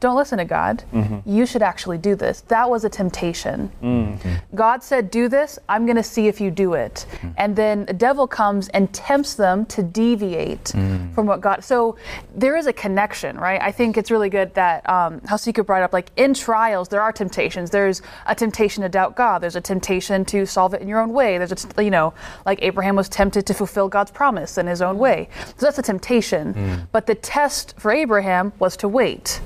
don't 0.00 0.16
listen 0.16 0.38
to 0.38 0.44
God. 0.44 0.82
Mm-hmm. 0.92 1.30
You 1.30 1.44
should 1.44 1.62
actually 1.62 1.98
do 1.98 2.14
this. 2.14 2.40
That 2.48 2.68
was 2.70 2.84
a 2.84 2.88
temptation. 2.88 3.70
Mm-hmm. 3.82 4.56
God 4.56 4.82
said, 4.82 5.10
Do 5.10 5.28
this. 5.28 5.58
I'm 5.68 5.84
going 5.84 5.96
to 5.96 6.02
see 6.02 6.26
if 6.26 6.40
you 6.40 6.50
do 6.50 6.72
it. 6.72 7.06
Mm-hmm. 7.10 7.28
And 7.36 7.54
then 7.54 7.84
the 7.84 7.92
devil 7.92 8.26
comes 8.26 8.68
and 8.68 8.92
tempts 8.94 9.34
them 9.34 9.66
to 9.66 9.82
deviate 9.82 10.64
mm. 10.64 11.14
from 11.14 11.26
what 11.26 11.40
God. 11.42 11.62
So 11.62 11.96
there 12.34 12.56
is 12.56 12.66
a 12.66 12.72
connection, 12.72 13.36
right? 13.36 13.60
I 13.60 13.72
think 13.72 13.98
it's 13.98 14.10
really 14.10 14.30
good 14.30 14.54
that 14.54 14.88
um, 14.88 15.20
how 15.26 15.36
Sikhu 15.36 15.64
brought 15.64 15.82
up, 15.82 15.92
like 15.92 16.10
in 16.16 16.32
trials, 16.32 16.88
there 16.88 17.02
are 17.02 17.12
temptations. 17.12 17.70
There's 17.70 18.00
a 18.26 18.34
temptation 18.34 18.82
to 18.82 18.88
doubt 18.88 19.16
God. 19.16 19.40
There's 19.40 19.56
a 19.56 19.60
temptation 19.60 20.24
to 20.26 20.46
solve 20.46 20.72
it 20.72 20.80
in 20.80 20.88
your 20.88 21.00
own 21.00 21.12
way. 21.12 21.36
There's 21.36 21.52
a, 21.52 21.56
t- 21.56 21.84
you 21.84 21.90
know, 21.90 22.14
like 22.46 22.58
Abraham 22.62 22.96
was 22.96 23.08
tempted 23.08 23.46
to 23.46 23.54
fulfill 23.54 23.88
God's 23.88 24.10
promise 24.10 24.56
in 24.56 24.66
his 24.66 24.80
own 24.80 24.96
way. 24.96 25.28
So 25.58 25.66
that's 25.66 25.78
a 25.78 25.82
temptation. 25.82 26.54
Mm. 26.54 26.88
But 26.90 27.06
the 27.06 27.14
test 27.14 27.74
for 27.78 27.92
Abraham 27.92 28.52
was 28.58 28.76
to 28.78 28.88
wait. 28.88 29.40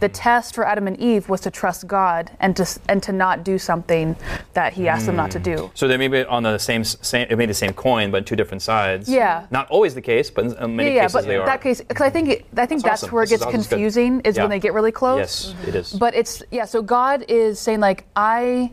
The 0.00 0.08
test 0.08 0.54
for 0.54 0.66
Adam 0.66 0.88
and 0.88 0.98
Eve 0.98 1.28
was 1.28 1.40
to 1.42 1.50
trust 1.50 1.86
God 1.86 2.30
and 2.40 2.56
to 2.56 2.66
and 2.88 3.02
to 3.04 3.12
not 3.12 3.44
do 3.44 3.58
something 3.58 4.16
that 4.54 4.72
He 4.72 4.88
asked 4.88 5.06
them 5.06 5.16
not 5.16 5.30
to 5.32 5.38
hmm. 5.38 5.44
do. 5.44 5.70
So 5.74 5.86
they 5.88 5.96
may 5.96 6.08
be 6.08 6.24
on 6.24 6.42
the 6.42 6.58
same, 6.58 6.84
same 6.84 7.26
it 7.30 7.36
may 7.36 7.44
be 7.44 7.46
the 7.46 7.54
same 7.54 7.72
coin, 7.72 8.10
but 8.10 8.26
two 8.26 8.36
different 8.36 8.62
sides. 8.62 9.08
Yeah. 9.08 9.46
Not 9.50 9.70
always 9.70 9.94
the 9.94 10.00
case, 10.00 10.30
but 10.30 10.46
in 10.46 10.76
many 10.76 10.90
yeah, 10.90 10.94
yeah, 10.96 11.02
cases 11.02 11.12
but 11.12 11.26
they 11.26 11.36
are. 11.36 11.46
that 11.46 11.60
case, 11.60 11.80
because 11.80 12.02
I 12.02 12.10
think 12.10 12.28
it, 12.28 12.46
I 12.56 12.66
think 12.66 12.82
That's 12.82 13.02
that's, 13.02 13.02
awesome. 13.04 13.14
where 13.14 13.22
it 13.24 13.28
This 13.30 13.40
gets 13.40 13.54
is 13.54 13.66
good. 13.66 13.70
confusing 13.70 14.20
is 14.22 14.36
Yeah. 14.36 14.42
when 14.42 14.50
they 14.50 14.58
get 14.58 14.74
really 14.74 14.92
close. 14.92 15.18
Yes, 15.18 15.54
it 15.68 15.74
is. 15.74 15.92
But 15.92 16.14
it's 16.14 16.42
yeah. 16.50 16.64
So 16.64 16.82
God 16.82 17.24
is 17.28 17.58
saying 17.58 17.80
like 17.80 18.04
I, 18.16 18.70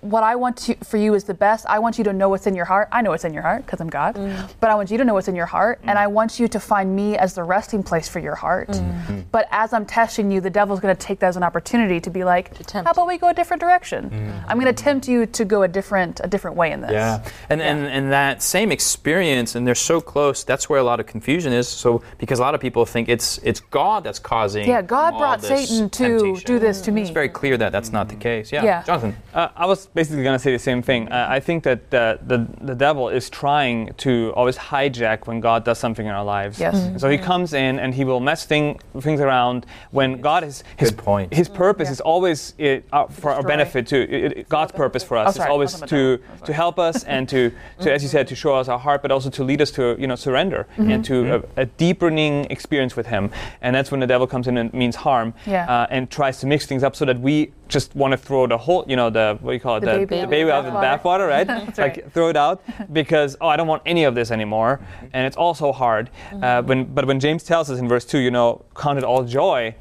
what 0.00 0.22
I 0.22 0.36
want 0.36 0.56
to, 0.58 0.74
for 0.84 0.96
you 0.96 1.14
is 1.14 1.24
the 1.24 1.34
best. 1.34 1.66
I 1.66 1.78
want 1.78 1.98
you 1.98 2.04
to 2.04 2.12
know 2.12 2.28
what's 2.28 2.46
in 2.46 2.54
your 2.54 2.64
heart. 2.64 2.88
I 2.92 3.02
know 3.02 3.10
what's 3.10 3.24
in 3.24 3.32
your 3.34 3.42
heart 3.42 3.66
because 3.66 3.80
I'm 3.80 3.88
God. 3.88 4.14
But 4.60 4.70
I 4.70 4.74
want 4.74 4.90
you 4.90 4.98
to 4.98 5.04
know 5.04 5.14
what's 5.14 5.28
in 5.28 5.34
your 5.34 5.46
heart, 5.46 5.80
and 5.84 5.98
I 5.98 6.06
want 6.06 6.38
you 6.38 6.48
to 6.48 6.60
find 6.60 6.94
me 6.94 7.16
as 7.16 7.34
the 7.34 7.42
resting 7.42 7.82
place 7.82 8.08
for 8.08 8.18
your 8.18 8.34
heart. 8.34 8.68
Mm-hmm. 8.68 9.20
But 9.32 9.48
as 9.50 9.72
I'm 9.72 9.86
testing 9.86 10.30
you, 10.30 10.40
the 10.40 10.50
devil's 10.50 10.80
going 10.80 10.94
to 10.94 11.00
take 11.00 11.20
that 11.20 11.28
as 11.28 11.36
an 11.36 11.42
opportunity 11.42 12.00
to 12.00 12.10
be 12.10 12.24
like, 12.24 12.54
tempt. 12.66 12.86
how 12.86 12.92
about 12.92 13.06
we 13.06 13.18
go 13.18 13.28
a 13.28 13.34
different 13.34 13.60
direction? 13.60 14.10
I'm 14.46 14.58
going 14.58 14.72
to 14.74 14.82
tempt 14.82 15.08
you 15.08 15.26
to 15.26 15.44
go 15.44 15.62
a 15.62 15.68
different 15.68 16.20
a 16.22 16.28
different 16.28 16.56
way 16.56 16.72
in 16.72 16.80
this. 16.80 16.90
Mm-hmm. 16.90 17.24
Yeah, 17.24 17.32
and, 17.50 17.60
and 17.60 17.86
and 17.86 18.12
that 18.12 18.42
same 18.42 18.72
experience, 18.72 19.54
and 19.54 19.66
they're 19.66 19.74
so 19.74 20.00
close. 20.00 20.44
That's 20.44 20.68
where 20.68 20.80
a 20.80 20.84
lot 20.84 21.00
of 21.00 21.06
confusion 21.06 21.52
is. 21.52 21.68
So 21.68 22.02
because 22.18 22.38
a 22.38 22.42
lot 22.42 22.54
of 22.54 22.60
people 22.60 22.84
think 22.86 23.08
it's 23.08 23.38
it's 23.42 23.60
God 23.60 24.04
that's 24.04 24.18
causing. 24.18 24.68
Yeah, 24.68 24.82
God 24.82 25.14
all 25.14 25.36
to 25.36 25.40
this 25.40 25.68
Satan 25.68 25.90
to 25.90 26.18
temptation. 26.18 26.46
do 26.46 26.58
this 26.58 26.80
to 26.82 26.92
me. 26.92 27.02
It's 27.02 27.10
very 27.10 27.28
clear 27.28 27.56
that 27.56 27.72
that's 27.72 27.92
not 27.92 28.08
the 28.08 28.16
case. 28.16 28.52
Yeah, 28.52 28.64
Yeah. 28.64 28.82
Jonathan. 28.82 29.16
Uh, 29.34 29.48
I 29.56 29.66
was 29.66 29.87
basically 29.94 30.22
going 30.22 30.34
to 30.36 30.42
say 30.42 30.52
the 30.52 30.58
same 30.58 30.82
thing. 30.82 31.08
Uh, 31.08 31.26
I 31.28 31.40
think 31.40 31.64
that 31.64 31.90
the, 31.90 32.18
the 32.26 32.46
the 32.64 32.74
devil 32.74 33.08
is 33.08 33.28
trying 33.30 33.92
to 33.98 34.32
always 34.36 34.56
hijack 34.56 35.26
when 35.26 35.40
God 35.40 35.64
does 35.64 35.78
something 35.78 36.06
in 36.06 36.12
our 36.12 36.24
lives. 36.24 36.58
Yes. 36.60 36.74
Mhm. 36.76 37.00
So 37.00 37.08
he 37.08 37.18
comes 37.18 37.52
in 37.52 37.78
and 37.78 37.94
he 37.94 38.04
will 38.04 38.20
mess 38.20 38.44
thing, 38.44 38.78
things 39.00 39.20
around 39.20 39.66
when 39.90 40.20
God 40.20 40.44
is 40.44 40.62
his 40.76 40.90
Good 40.90 40.98
point. 40.98 41.34
His 41.34 41.48
purpose 41.48 41.88
Yeah. 41.88 41.92
is 41.92 42.00
always 42.00 42.54
uh, 42.60 42.80
uh, 42.92 43.06
for 43.06 43.30
our 43.32 43.42
benefit. 43.42 43.86
To 43.88 43.96
it, 44.00 44.32
it- 44.38 44.48
God's 44.48 44.72
purpose 44.72 45.02
for 45.04 45.16
us 45.16 45.36
Oh, 45.38 45.42
is 45.42 45.48
always 45.48 45.72
to 45.80 46.18
to 46.44 46.52
help 46.52 46.78
us 46.78 47.04
and 47.04 47.28
to, 47.28 47.50
to 47.80 47.92
as 47.92 48.02
you 48.02 48.08
said 48.08 48.28
to 48.28 48.34
show 48.34 48.54
us 48.54 48.68
our 48.68 48.78
heart, 48.78 49.02
but 49.02 49.10
also 49.10 49.30
to 49.30 49.44
lead 49.44 49.60
us 49.60 49.70
to 49.72 49.96
you 49.98 50.06
know 50.06 50.16
surrender 50.16 50.66
Mm-hmm. 50.78 50.90
and 50.90 51.04
to 51.06 51.16
a, 51.56 51.62
a 51.62 51.66
deepening 51.66 52.44
experience 52.50 52.96
with 52.96 53.06
Him. 53.06 53.30
And 53.62 53.74
that's 53.74 53.90
when 53.90 54.00
the 54.00 54.06
devil 54.06 54.26
comes 54.26 54.46
in 54.48 54.56
and 54.58 54.72
means 54.72 54.96
harm 54.96 55.34
Yeah. 55.46 55.64
uh, 55.68 55.86
and 55.90 56.10
tries 56.10 56.38
to 56.40 56.46
mix 56.46 56.66
things 56.66 56.82
up 56.84 56.94
so 56.96 57.04
that 57.04 57.18
we 57.20 57.52
just 57.68 57.94
want 57.94 58.12
to 58.12 58.16
throw 58.16 58.46
the 58.46 58.58
whole 58.58 58.84
you 58.88 58.96
know 58.96 59.10
the 59.10 59.38
what 59.40 59.50
do 59.52 59.54
you 59.54 59.60
call 59.60 59.76
it 59.76 59.80
The 59.80 59.86
baby 59.86 60.04
the 60.04 60.22
out 60.22 60.30
baby 60.30 60.50
out 60.50 60.64
the 60.64 60.70
the 60.70 60.76
bathwater, 60.76 61.28
right? 61.28 61.48
Like 61.78 62.12
throw 62.12 62.28
it 62.28 62.36
out 62.36 62.62
because 62.92 63.36
oh 63.40 63.48
I 63.48 63.56
don't 63.56 63.68
want 63.68 63.82
any 63.86 64.04
of 64.04 64.14
this 64.14 64.30
anymore, 64.30 64.80
and 65.12 65.26
it's 65.26 65.36
all 65.36 65.54
so 65.54 65.72
hard. 65.72 66.10
Uh, 66.32 66.62
when 66.62 66.84
but 66.84 67.04
when 67.06 67.20
James 67.20 67.42
tells 67.44 67.70
us 67.70 67.78
in 67.78 67.88
verse 67.88 68.04
two, 68.04 68.18
you 68.18 68.30
know, 68.30 68.64
count 68.74 68.98
it 68.98 69.04
all 69.04 69.24
joy 69.24 69.74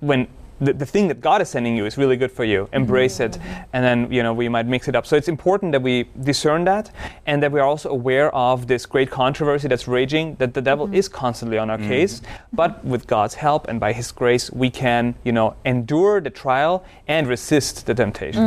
when. 0.00 0.28
The, 0.64 0.72
the 0.72 0.86
thing 0.86 1.08
that 1.08 1.20
God 1.20 1.42
is 1.42 1.48
sending 1.48 1.76
you 1.76 1.84
is 1.86 1.98
really 1.98 2.16
good 2.16 2.32
for 2.32 2.44
you. 2.44 2.68
Embrace 2.72 3.20
it, 3.20 3.38
and 3.72 3.84
then 3.84 4.10
you 4.12 4.22
know 4.22 4.32
we 4.32 4.48
might 4.48 4.66
mix 4.66 4.88
it 4.88 4.96
up. 4.96 5.06
So 5.06 5.16
it's 5.16 5.28
important 5.28 5.72
that 5.72 5.82
we 5.82 6.08
discern 6.22 6.64
that, 6.64 6.90
and 7.26 7.42
that 7.42 7.52
we 7.52 7.60
are 7.60 7.66
also 7.66 7.90
aware 7.90 8.34
of 8.34 8.66
this 8.66 8.86
great 8.86 9.10
controversy 9.10 9.68
that's 9.68 9.86
raging. 9.88 10.36
That 10.36 10.54
the 10.54 10.62
devil 10.62 10.92
is 10.94 11.08
constantly 11.08 11.58
on 11.58 11.70
our 11.70 11.78
case, 11.78 12.22
but 12.52 12.84
with 12.84 13.06
God's 13.06 13.34
help 13.34 13.68
and 13.68 13.78
by 13.78 13.92
His 13.92 14.10
grace, 14.12 14.50
we 14.50 14.70
can 14.70 15.14
you 15.24 15.32
know 15.32 15.56
endure 15.64 16.20
the 16.20 16.30
trial 16.30 16.84
and 17.06 17.26
resist 17.26 17.86
the 17.86 17.94
temptation. 17.94 18.42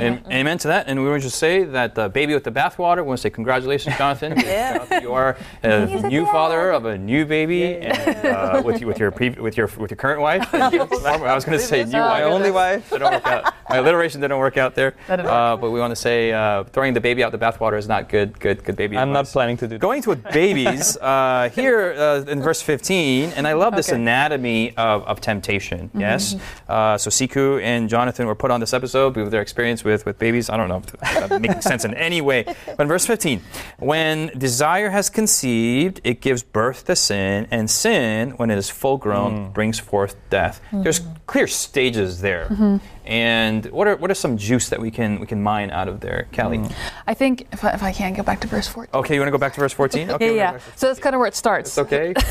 And, 0.00 0.22
amen 0.30 0.58
to 0.58 0.68
that. 0.68 0.88
And 0.88 1.00
we 1.02 1.08
want 1.08 1.22
to 1.22 1.28
just 1.28 1.38
say 1.38 1.64
that 1.64 1.94
the 1.94 2.08
baby 2.08 2.34
with 2.34 2.44
the 2.44 2.50
bathwater, 2.50 2.96
we 2.96 3.02
want 3.02 3.18
to 3.18 3.22
say 3.22 3.30
congratulations, 3.30 3.96
Jonathan. 3.96 4.34
Yeah. 4.50 5.00
You 5.00 5.12
are 5.12 5.36
a 5.62 5.86
new 6.08 6.24
father 6.26 6.72
of 6.72 6.84
a 6.84 6.98
new 6.98 7.24
baby 7.24 7.76
and, 7.76 8.26
uh, 8.26 8.62
with, 8.64 8.82
with, 8.82 8.98
your 8.98 9.10
pre- 9.10 9.30
with, 9.30 9.56
your, 9.56 9.68
with 9.78 9.90
your 9.90 9.96
current 9.96 10.20
wife. 10.20 10.52
I 10.54 11.34
was 11.34 11.44
going 11.44 11.58
to 11.58 11.59
say 11.68 11.84
new 11.84 11.92
My 11.92 12.24
wife. 12.24 12.32
only 12.32 12.50
wife. 12.50 12.90
That 12.90 12.98
don't 13.00 13.12
work 13.12 13.26
out. 13.26 13.54
My 13.68 13.76
alliteration 13.82 14.20
didn't 14.20 14.38
work 14.38 14.56
out 14.56 14.74
there. 14.74 14.94
Uh, 15.08 15.56
but 15.56 15.70
we 15.70 15.78
want 15.80 15.90
to 15.92 15.96
say 15.96 16.32
uh, 16.32 16.64
throwing 16.64 16.94
the 16.94 17.00
baby 17.00 17.22
out 17.24 17.32
the 17.32 17.38
bathwater 17.38 17.78
is 17.78 17.88
not 17.88 18.08
good. 18.08 18.38
Good, 18.40 18.64
good 18.64 18.76
baby. 18.76 18.96
I'm 18.98 19.12
not 19.12 19.26
planning 19.26 19.56
to 19.58 19.66
do 19.66 19.74
that. 19.76 19.80
Going 19.80 20.02
to 20.02 20.16
babies 20.16 20.96
uh, 21.00 21.50
here 21.54 21.92
uh, 21.96 22.24
in 22.30 22.42
verse 22.42 22.62
15, 22.62 23.30
and 23.36 23.46
I 23.46 23.52
love 23.54 23.74
this 23.76 23.88
Okay. 23.88 23.96
Mm-hmm. 23.96 24.02
anatomy 24.02 24.76
of, 24.76 25.02
of 25.04 25.20
temptation. 25.20 25.90
Yes, 25.94 26.36
uh, 26.68 26.96
so 26.98 27.10
Sikhu 27.10 27.60
and 27.62 27.88
Jonathan 27.88 28.26
were 28.26 28.34
put 28.34 28.50
on 28.50 28.60
this 28.60 28.72
episode 28.72 29.16
with 29.16 29.30
their 29.30 29.40
experience 29.42 29.82
with, 29.84 30.06
with 30.06 30.18
babies. 30.18 30.48
I 30.50 30.56
don't 30.56 30.68
know 30.68 30.78
if 30.78 30.86
that's 30.86 31.40
making 31.40 31.60
sense 31.62 31.84
in 31.84 31.94
any 31.94 32.20
way. 32.20 32.44
But 32.44 32.80
in 32.80 32.88
verse 32.88 33.06
15, 33.06 33.40
when 33.78 34.28
desire 34.38 34.90
has 34.90 35.10
conceived, 35.10 36.00
it 36.04 36.20
gives 36.20 36.42
birth 36.42 36.84
to 36.86 36.96
sin, 36.96 37.46
and 37.50 37.70
sin, 37.70 38.30
when 38.32 38.50
it 38.50 38.58
is 38.58 38.70
full 38.70 38.96
grown, 38.98 39.50
brings 39.52 39.78
forth 39.78 40.16
death. 40.30 40.60
There's 40.72 41.00
clear 41.26 41.39
stages 41.46 42.20
there. 42.20 42.46
Mm-hmm. 42.46 42.76
And 43.10 43.66
what 43.66 43.88
are 43.88 43.96
what 43.96 44.08
are 44.10 44.14
some 44.14 44.36
juice 44.36 44.68
that 44.68 44.80
we 44.80 44.92
can 44.92 45.18
we 45.18 45.26
can 45.26 45.42
mine 45.42 45.72
out 45.72 45.88
of 45.88 45.98
there, 45.98 46.28
Callie? 46.32 46.62
I 47.08 47.14
think 47.14 47.48
if 47.52 47.64
I, 47.64 47.70
if 47.72 47.82
I 47.82 47.92
can 47.92 48.14
go 48.14 48.22
back 48.22 48.40
to 48.42 48.46
verse 48.46 48.68
14. 48.68 48.94
Okay, 48.94 49.14
you 49.14 49.20
want 49.20 49.26
to 49.26 49.32
go 49.32 49.38
back 49.38 49.52
to 49.54 49.60
verse 49.60 49.72
14? 49.72 50.10
Okay, 50.20 50.36
yeah, 50.36 50.52
yeah. 50.52 50.58
So 50.76 50.86
that's 50.86 51.00
kind 51.00 51.14
of 51.16 51.18
where 51.18 51.26
it 51.28 51.34
starts. 51.34 51.76
It's 51.76 51.78
okay. 51.78 52.14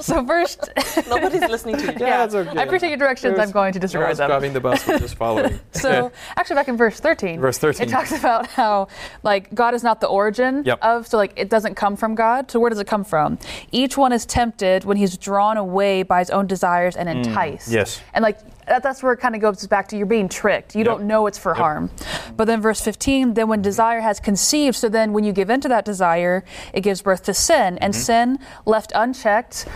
So 0.00 0.24
first, 0.26 0.70
Nobody's 1.08 1.40
listening 1.48 1.76
to 1.78 1.82
you. 1.86 1.92
Yeah, 1.98 2.26
that's 2.26 2.34
okay. 2.34 2.58
I 2.58 2.62
appreciate 2.64 2.88
your 2.90 2.98
directions. 2.98 3.38
I'm 3.38 3.50
going 3.50 3.72
to 3.72 3.78
disregard 3.78 4.06
Nora's 4.08 4.18
them. 4.18 4.28
driving 4.28 4.52
the 4.52 4.60
bus. 4.60 4.86
We're 4.86 4.98
just 4.98 5.14
following. 5.16 5.58
So 5.72 6.12
actually, 6.36 6.56
back 6.56 6.68
in 6.68 6.76
verse 6.76 7.00
13, 7.00 7.40
Verse 7.40 7.58
13. 7.58 7.86
it 7.86 7.90
talks 7.90 8.12
about 8.12 8.46
how 8.46 8.88
like 9.22 9.54
God 9.54 9.74
is 9.74 9.82
not 9.82 10.00
the 10.00 10.06
origin 10.08 10.62
Yep. 10.64 10.78
of, 10.82 11.06
so 11.06 11.16
like 11.16 11.32
it 11.36 11.48
doesn't 11.50 11.74
come 11.74 11.96
from 11.96 12.14
God. 12.14 12.50
So 12.50 12.58
where 12.60 12.70
does 12.70 12.78
it 12.80 12.86
come 12.86 13.04
from? 13.04 13.38
Each 13.72 13.96
one 13.96 14.12
is 14.12 14.24
tempted 14.26 14.84
when 14.84 14.96
he's 14.96 15.16
drawn 15.16 15.56
away 15.56 16.02
by 16.02 16.18
his 16.20 16.30
own 16.30 16.46
desires 16.46 16.96
and 16.96 17.08
enticed. 17.08 17.70
Mm, 17.70 17.74
yes. 17.74 18.00
And 18.14 18.22
like 18.22 18.38
that, 18.66 18.82
that's 18.82 19.02
where 19.02 19.12
it 19.12 19.18
kind 19.18 19.34
of 19.34 19.40
goes 19.40 19.66
back 19.66 19.88
to 19.88 19.96
you're 19.96 20.06
being 20.06 20.28
tricked. 20.28 20.74
You 20.74 20.84
don't 20.84 21.04
know 21.04 21.26
it's 21.26 21.38
for 21.38 21.54
harm. 21.54 21.90
But 22.36 22.46
then 22.46 22.60
verse 22.60 22.80
15, 22.80 23.34
then 23.34 23.48
when 23.48 23.62
desire 23.62 24.00
has 24.00 24.20
conceived, 24.20 24.76
so 24.76 24.88
then 24.88 25.12
when 25.12 25.24
you 25.24 25.32
give 25.32 25.50
into 25.50 25.68
that 25.68 25.84
desire, 25.84 26.44
it 26.72 26.80
gives 26.82 27.02
birth 27.02 27.22
to 27.24 27.34
sin, 27.34 27.78
and 27.78 27.94
Mm-hmm. 27.94 28.00
sin 28.02 28.38
left 28.66 28.92
unchecked. 28.94 29.66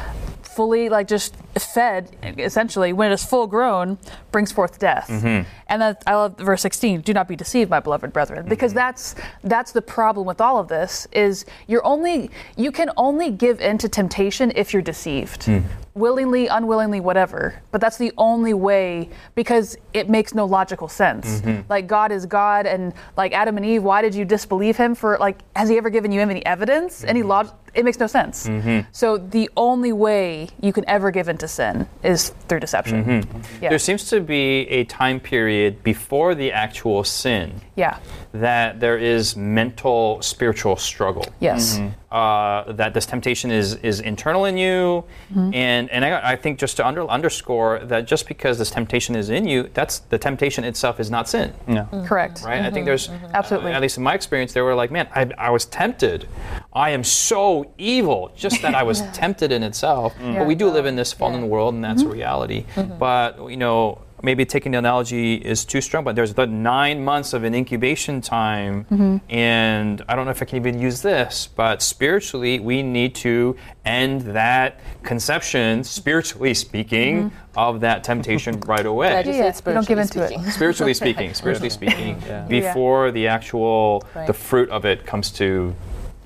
Fully, 0.43 0.89
like 0.89 1.07
just 1.07 1.37
fed, 1.65 2.17
essentially, 2.39 2.93
when 2.93 3.11
it 3.11 3.15
is 3.15 3.25
full 3.25 3.47
grown, 3.47 3.99
brings 4.33 4.53
forth 4.53 4.79
death. 4.79 5.09
Mm-hmm. 5.09 5.49
And 5.69 5.83
then 5.83 5.97
I 6.07 6.15
love 6.15 6.37
verse 6.39 6.63
16. 6.63 7.03
Do 7.03 7.13
not 7.13 7.29
be 7.29 7.37
deceived, 7.37 7.71
my 7.71 7.81
beloved 7.81 8.13
brethren, 8.13 8.47
because 8.49 8.73
Mm-hmm. 8.73 8.79
that's 8.79 9.15
that's 9.45 9.73
the 9.73 9.83
problem 9.83 10.27
with 10.27 10.41
all 10.41 10.59
of 10.59 10.69
this. 10.69 11.07
Is 11.13 11.45
you're 11.67 11.85
only 11.87 12.31
you 12.57 12.71
can 12.73 12.91
only 12.97 13.31
give 13.31 13.61
in 13.61 13.79
to 13.79 13.89
temptation 13.89 14.53
if 14.57 14.73
you're 14.73 14.83
deceived, 14.83 15.45
Hmm. 15.45 15.59
willingly, 15.95 16.47
unwillingly, 16.47 17.01
whatever. 17.01 17.61
But 17.71 17.81
that's 17.81 17.97
the 17.99 18.13
only 18.19 18.55
way 18.55 19.11
because 19.35 19.77
it 19.93 20.09
makes 20.09 20.35
no 20.35 20.45
logical 20.47 20.89
sense. 20.89 21.41
Mm-hmm. 21.41 21.63
Like 21.69 21.87
God 21.87 22.13
is 22.13 22.25
God, 22.27 22.67
and 22.67 22.93
like 23.17 23.33
Adam 23.33 23.57
and 23.57 23.67
Eve, 23.67 23.83
why 23.83 24.01
did 24.03 24.15
you 24.15 24.25
disbelieve 24.25 24.77
Him 24.77 24.95
for 24.95 25.19
like? 25.19 25.39
Has 25.57 25.69
He 25.69 25.77
ever 25.77 25.91
given 25.91 26.13
you 26.13 26.21
any 26.21 26.45
evidence, 26.47 27.05
any 27.05 27.21
Mm-hmm. 27.21 27.29
log? 27.29 27.51
It 27.75 27.85
makes 27.85 27.99
no 28.01 28.07
sense. 28.07 28.49
So 28.93 29.19
the 29.19 29.51
only 29.57 29.93
way 29.93 30.49
you 30.61 30.73
can 30.73 30.85
ever 30.89 31.11
give 31.11 31.29
into 31.49 31.55
sin 31.55 31.89
is 32.03 32.31
through 32.49 32.61
deception. 32.61 33.05
Mm-hmm. 33.05 33.61
There 33.61 33.79
seems 33.79 34.09
to 34.11 34.21
be 34.21 34.69
a 34.69 34.85
time 34.85 35.21
period 35.21 35.83
before 35.83 36.35
the 36.35 36.53
actual 36.53 37.05
sin 37.05 37.61
yeah. 37.77 37.99
that 38.33 38.81
there 38.81 38.99
is 38.99 39.37
mental, 39.37 40.21
spiritual 40.23 40.77
struggle. 40.77 41.25
Yes. 41.41 41.81
Uh, 42.11 42.73
that 42.73 42.95
this 42.95 43.05
temptation 43.05 43.51
is 43.51 43.75
is 43.83 44.01
internal 44.01 44.47
in 44.47 44.57
you, 44.57 45.05
Mm-hmm. 45.31 45.53
and 45.53 45.91
and 45.91 46.05
I, 46.07 46.33
I 46.33 46.37
think 46.37 46.59
just 46.59 46.79
to 46.79 46.87
under, 46.87 47.07
underscore 47.07 47.81
that 47.85 48.07
just 48.07 48.27
because 48.27 48.57
this 48.57 48.71
temptation 48.71 49.15
is 49.15 49.29
in 49.29 49.47
you, 49.47 49.69
that's 49.75 49.99
the 49.99 50.17
temptation 50.17 50.65
itself 50.65 51.01
is 51.01 51.11
not 51.11 51.29
sin. 51.29 51.53
No. 51.67 51.87
Correct. 52.07 52.41
right? 52.47 52.63
I 52.65 52.71
think 52.71 52.87
there's 52.87 53.11
Absolutely. 53.35 53.73
uh, 53.73 53.77
at 53.77 53.83
least 53.83 53.99
in 53.99 54.05
my 54.05 54.15
experience, 54.15 54.55
they 54.55 54.63
were 54.63 54.75
like, 54.75 54.91
man, 54.91 55.07
I, 55.15 55.31
I 55.37 55.51
was 55.51 55.67
tempted. 55.67 56.27
I 56.73 56.91
am 56.91 57.05
so 57.05 57.71
evil. 57.77 58.33
Just 58.35 58.63
that 58.63 58.75
I 58.75 58.85
was 58.85 59.03
tempted 59.13 59.53
in 59.53 59.63
itself. 59.63 60.15
But 60.19 60.47
we 60.47 60.55
do 60.55 60.71
live 60.71 60.87
in 60.87 60.97
this 60.97 61.13
fallen 61.13 61.51
world, 61.51 61.75
and 61.75 61.85
that's 61.85 62.01
a 62.01 62.09
reality. 62.09 62.65
But 62.99 63.51
you 63.51 63.59
know. 63.59 63.99
Maybe 64.23 64.45
taking 64.45 64.73
the 64.73 64.79
analogy 64.79 65.35
is 65.35 65.65
too 65.65 65.81
strong, 65.81 66.05
but 66.05 66.17
there's 66.17 66.35
the 66.35 66.47
nine 66.47 67.05
months 67.05 67.33
of 67.33 67.45
an 67.45 67.55
incubation 67.55 68.21
time, 68.21 68.85
mm-hmm. 68.85 69.17
and 69.31 70.03
I 70.09 70.17
don't 70.17 70.25
know 70.25 70.33
if 70.33 70.43
I 70.43 70.45
can 70.45 70.57
even 70.57 70.79
use 70.81 71.03
this, 71.03 71.49
but 71.55 71.83
spiritually, 71.83 72.59
we 72.59 72.83
need 72.83 73.15
to 73.17 73.57
end 73.85 74.23
that 74.23 74.81
conception, 75.03 75.85
spiritually 75.85 76.55
speaking, 76.55 77.31
mm-hmm. 77.31 77.59
of 77.59 77.81
that 77.81 78.03
temptation 78.05 78.59
right 78.67 78.85
away. 78.87 79.11
Glad 79.11 79.27
Yeah, 79.27 79.53
said 79.53 79.75
don't 79.75 79.87
give 79.87 79.99
spiritually 80.05 80.35
into 80.35 80.49
it. 80.49 80.53
spiritually 80.53 80.95
speaking, 80.95 81.35
spiritually 81.35 81.71
speaking, 81.71 82.23
before 82.49 83.11
the 83.13 83.29
actual 83.29 84.03
Right. 84.15 84.27
the 84.27 84.33
fruit 84.33 84.69
of 84.71 84.85
it 84.85 85.07
comes 85.07 85.31
to 85.33 85.49
li- 85.69 85.75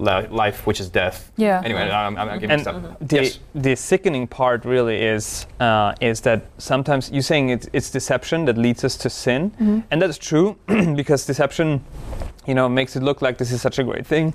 life, 0.02 0.66
which 0.66 0.80
is 0.80 0.88
death. 0.88 1.32
Yeah. 1.36 1.62
Anyway, 1.64 1.88
mm-hmm. 1.88 2.18
I'm, 2.18 2.30
I'm 2.30 2.38
giving 2.38 2.50
And 2.50 2.60
stuff. 2.62 2.98
the, 3.00 3.22
Yes. 3.22 3.38
the 3.54 3.76
sickening 3.76 4.26
part 4.26 4.64
really 4.64 5.02
is 5.02 5.46
uh, 5.60 5.94
is 6.00 6.20
that 6.22 6.42
sometimes 6.58 7.10
you're 7.10 7.22
saying 7.22 7.50
it's, 7.50 7.68
it's 7.72 7.90
deception 7.90 8.44
that 8.46 8.58
leads 8.58 8.84
us 8.84 8.96
to 8.98 9.10
sin, 9.10 9.50
mm-hmm. 9.50 9.80
and 9.90 10.02
that's 10.02 10.18
true 10.18 10.56
because 10.96 11.26
deception, 11.26 11.84
you 12.46 12.54
know, 12.54 12.68
makes 12.68 12.96
it 12.96 13.02
look 13.02 13.22
like 13.22 13.38
this 13.38 13.52
is 13.52 13.60
such 13.60 13.78
a 13.78 13.84
great 13.84 14.06
thing. 14.06 14.34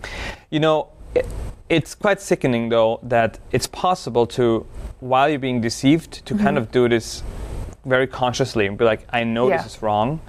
You 0.50 0.60
know, 0.60 0.88
it, 1.16 1.26
it's 1.70 1.96
quite 1.96 2.22
sickening 2.22 2.70
though 2.70 3.00
that 3.04 3.40
it's 3.52 3.68
possible 3.68 4.26
to, 4.28 4.66
while 5.00 5.30
you're 5.30 5.40
being 5.40 5.62
deceived, 5.62 6.26
to 6.26 6.34
kind 6.36 6.58
mm-hmm. 6.58 6.58
of 6.58 6.72
do 6.72 6.88
this 6.88 7.24
very 7.88 8.08
consciously 8.08 8.68
and 8.68 8.78
be 8.78 8.84
like, 8.86 9.08
I 9.12 9.24
know 9.24 9.48
Yeah. 9.50 9.58
this 9.58 9.76
is 9.76 9.82
wrong, 9.82 10.20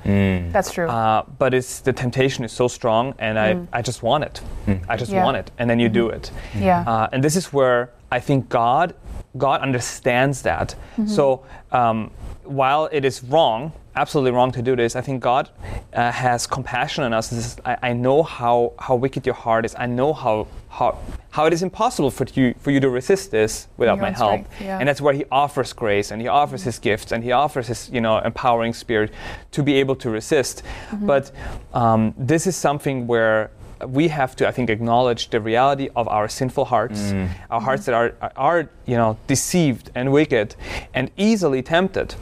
That's 0.53 0.73
true. 0.73 0.88
uh, 0.88 1.25
but 1.38 1.53
it's 1.55 1.81
the 1.81 1.92
temptation 1.92 2.44
is 2.44 2.53
so 2.53 2.68
strong, 2.68 3.14
and 3.18 3.38
I, 3.38 3.59
I 3.73 3.83
just 3.83 4.03
want 4.03 4.25
it. 4.25 4.40
I 4.88 4.97
just 4.97 5.12
Yeah. 5.12 5.25
want 5.25 5.37
it, 5.37 5.51
and 5.59 5.68
then 5.68 5.79
you 5.81 5.88
do 5.88 6.09
it. 6.09 6.31
yeah. 6.55 6.85
Uh, 6.87 7.09
and 7.12 7.23
this 7.23 7.37
is 7.37 7.53
where 7.53 7.90
I 8.11 8.21
think 8.21 8.49
God 8.49 8.94
God 9.37 9.61
understands 9.61 10.42
that. 10.42 10.75
So 11.07 11.42
um, 11.71 12.11
while 12.44 12.88
it 12.90 13.05
is 13.05 13.23
wrong, 13.23 13.73
absolutely 13.98 14.30
wrong 14.30 14.52
to 14.52 14.62
do 14.62 14.76
this, 14.76 14.96
I 14.96 15.00
think 15.00 15.22
God 15.22 15.50
uh, 15.92 16.12
has 16.12 16.46
compassion 16.46 17.04
on 17.04 17.12
us. 17.12 17.32
Is, 17.32 17.56
I, 17.64 17.76
I 17.82 17.92
know 17.92 18.22
how, 18.22 18.72
how 18.78 18.94
wicked 18.94 19.26
your 19.26 19.34
heart 19.34 19.64
is. 19.64 19.74
I 19.78 19.87
know 19.87 20.12
how, 20.12 20.46
how 20.70 20.98
how 21.30 21.46
it 21.46 21.52
is 21.52 21.62
impossible 21.62 22.11
for 22.11 22.26
you 22.34 22.54
for 22.58 22.70
you 22.70 22.80
to 22.80 22.88
resist 22.88 23.30
this 23.30 23.68
without 23.76 24.00
my 24.00 24.11
help. 24.11 24.30
strength, 24.30 24.50
yeah. 24.61 24.78
And 24.78 24.88
that's 24.88 25.00
where 25.00 25.14
He 25.14 25.24
offers 25.30 25.72
grace 25.72 26.11
and 26.11 26.20
He 26.20 26.28
offers 26.28 26.62
His 26.62 26.78
gifts 26.78 27.12
and 27.12 27.22
He 27.22 27.32
offers 27.32 27.68
His 27.68 27.90
you 27.90 28.00
know 28.00 28.18
empowering 28.18 28.72
spirit 28.72 29.12
to 29.52 29.62
be 29.62 29.74
able 29.74 29.96
to 29.96 30.11
resist. 30.11 30.62
Mm-hmm. 30.64 31.06
But 31.06 31.30
um, 31.74 32.14
this 32.16 32.46
is 32.46 32.56
something 32.56 33.06
where 33.06 33.50
we 33.87 34.09
have 34.09 34.35
to, 34.37 34.49
I 34.49 34.51
think, 34.53 34.71
acknowledge 34.71 35.31
the 35.31 35.41
reality 35.41 35.88
of 35.95 36.09
our 36.09 36.29
sinful 36.29 36.67
hearts, 36.67 37.12
our 37.51 37.61
hearts 37.61 37.85
that 37.87 37.95
are, 37.95 38.14
are, 38.37 38.69
you 38.87 38.97
know, 38.97 39.17
deceived 39.27 39.91
and 39.95 40.12
wicked 40.12 40.57
and 40.95 41.11
easily 41.17 41.62
tempted. 41.62 42.14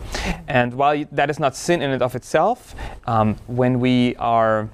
And 0.48 0.74
while 0.74 1.04
that 1.12 1.30
is 1.30 1.38
not 1.38 1.56
sin 1.56 1.82
in 1.82 1.90
and 1.90 2.02
of 2.02 2.14
itself, 2.14 2.74
um, 3.06 3.36
when 3.46 3.80
we 3.80 4.14
are 4.16 4.68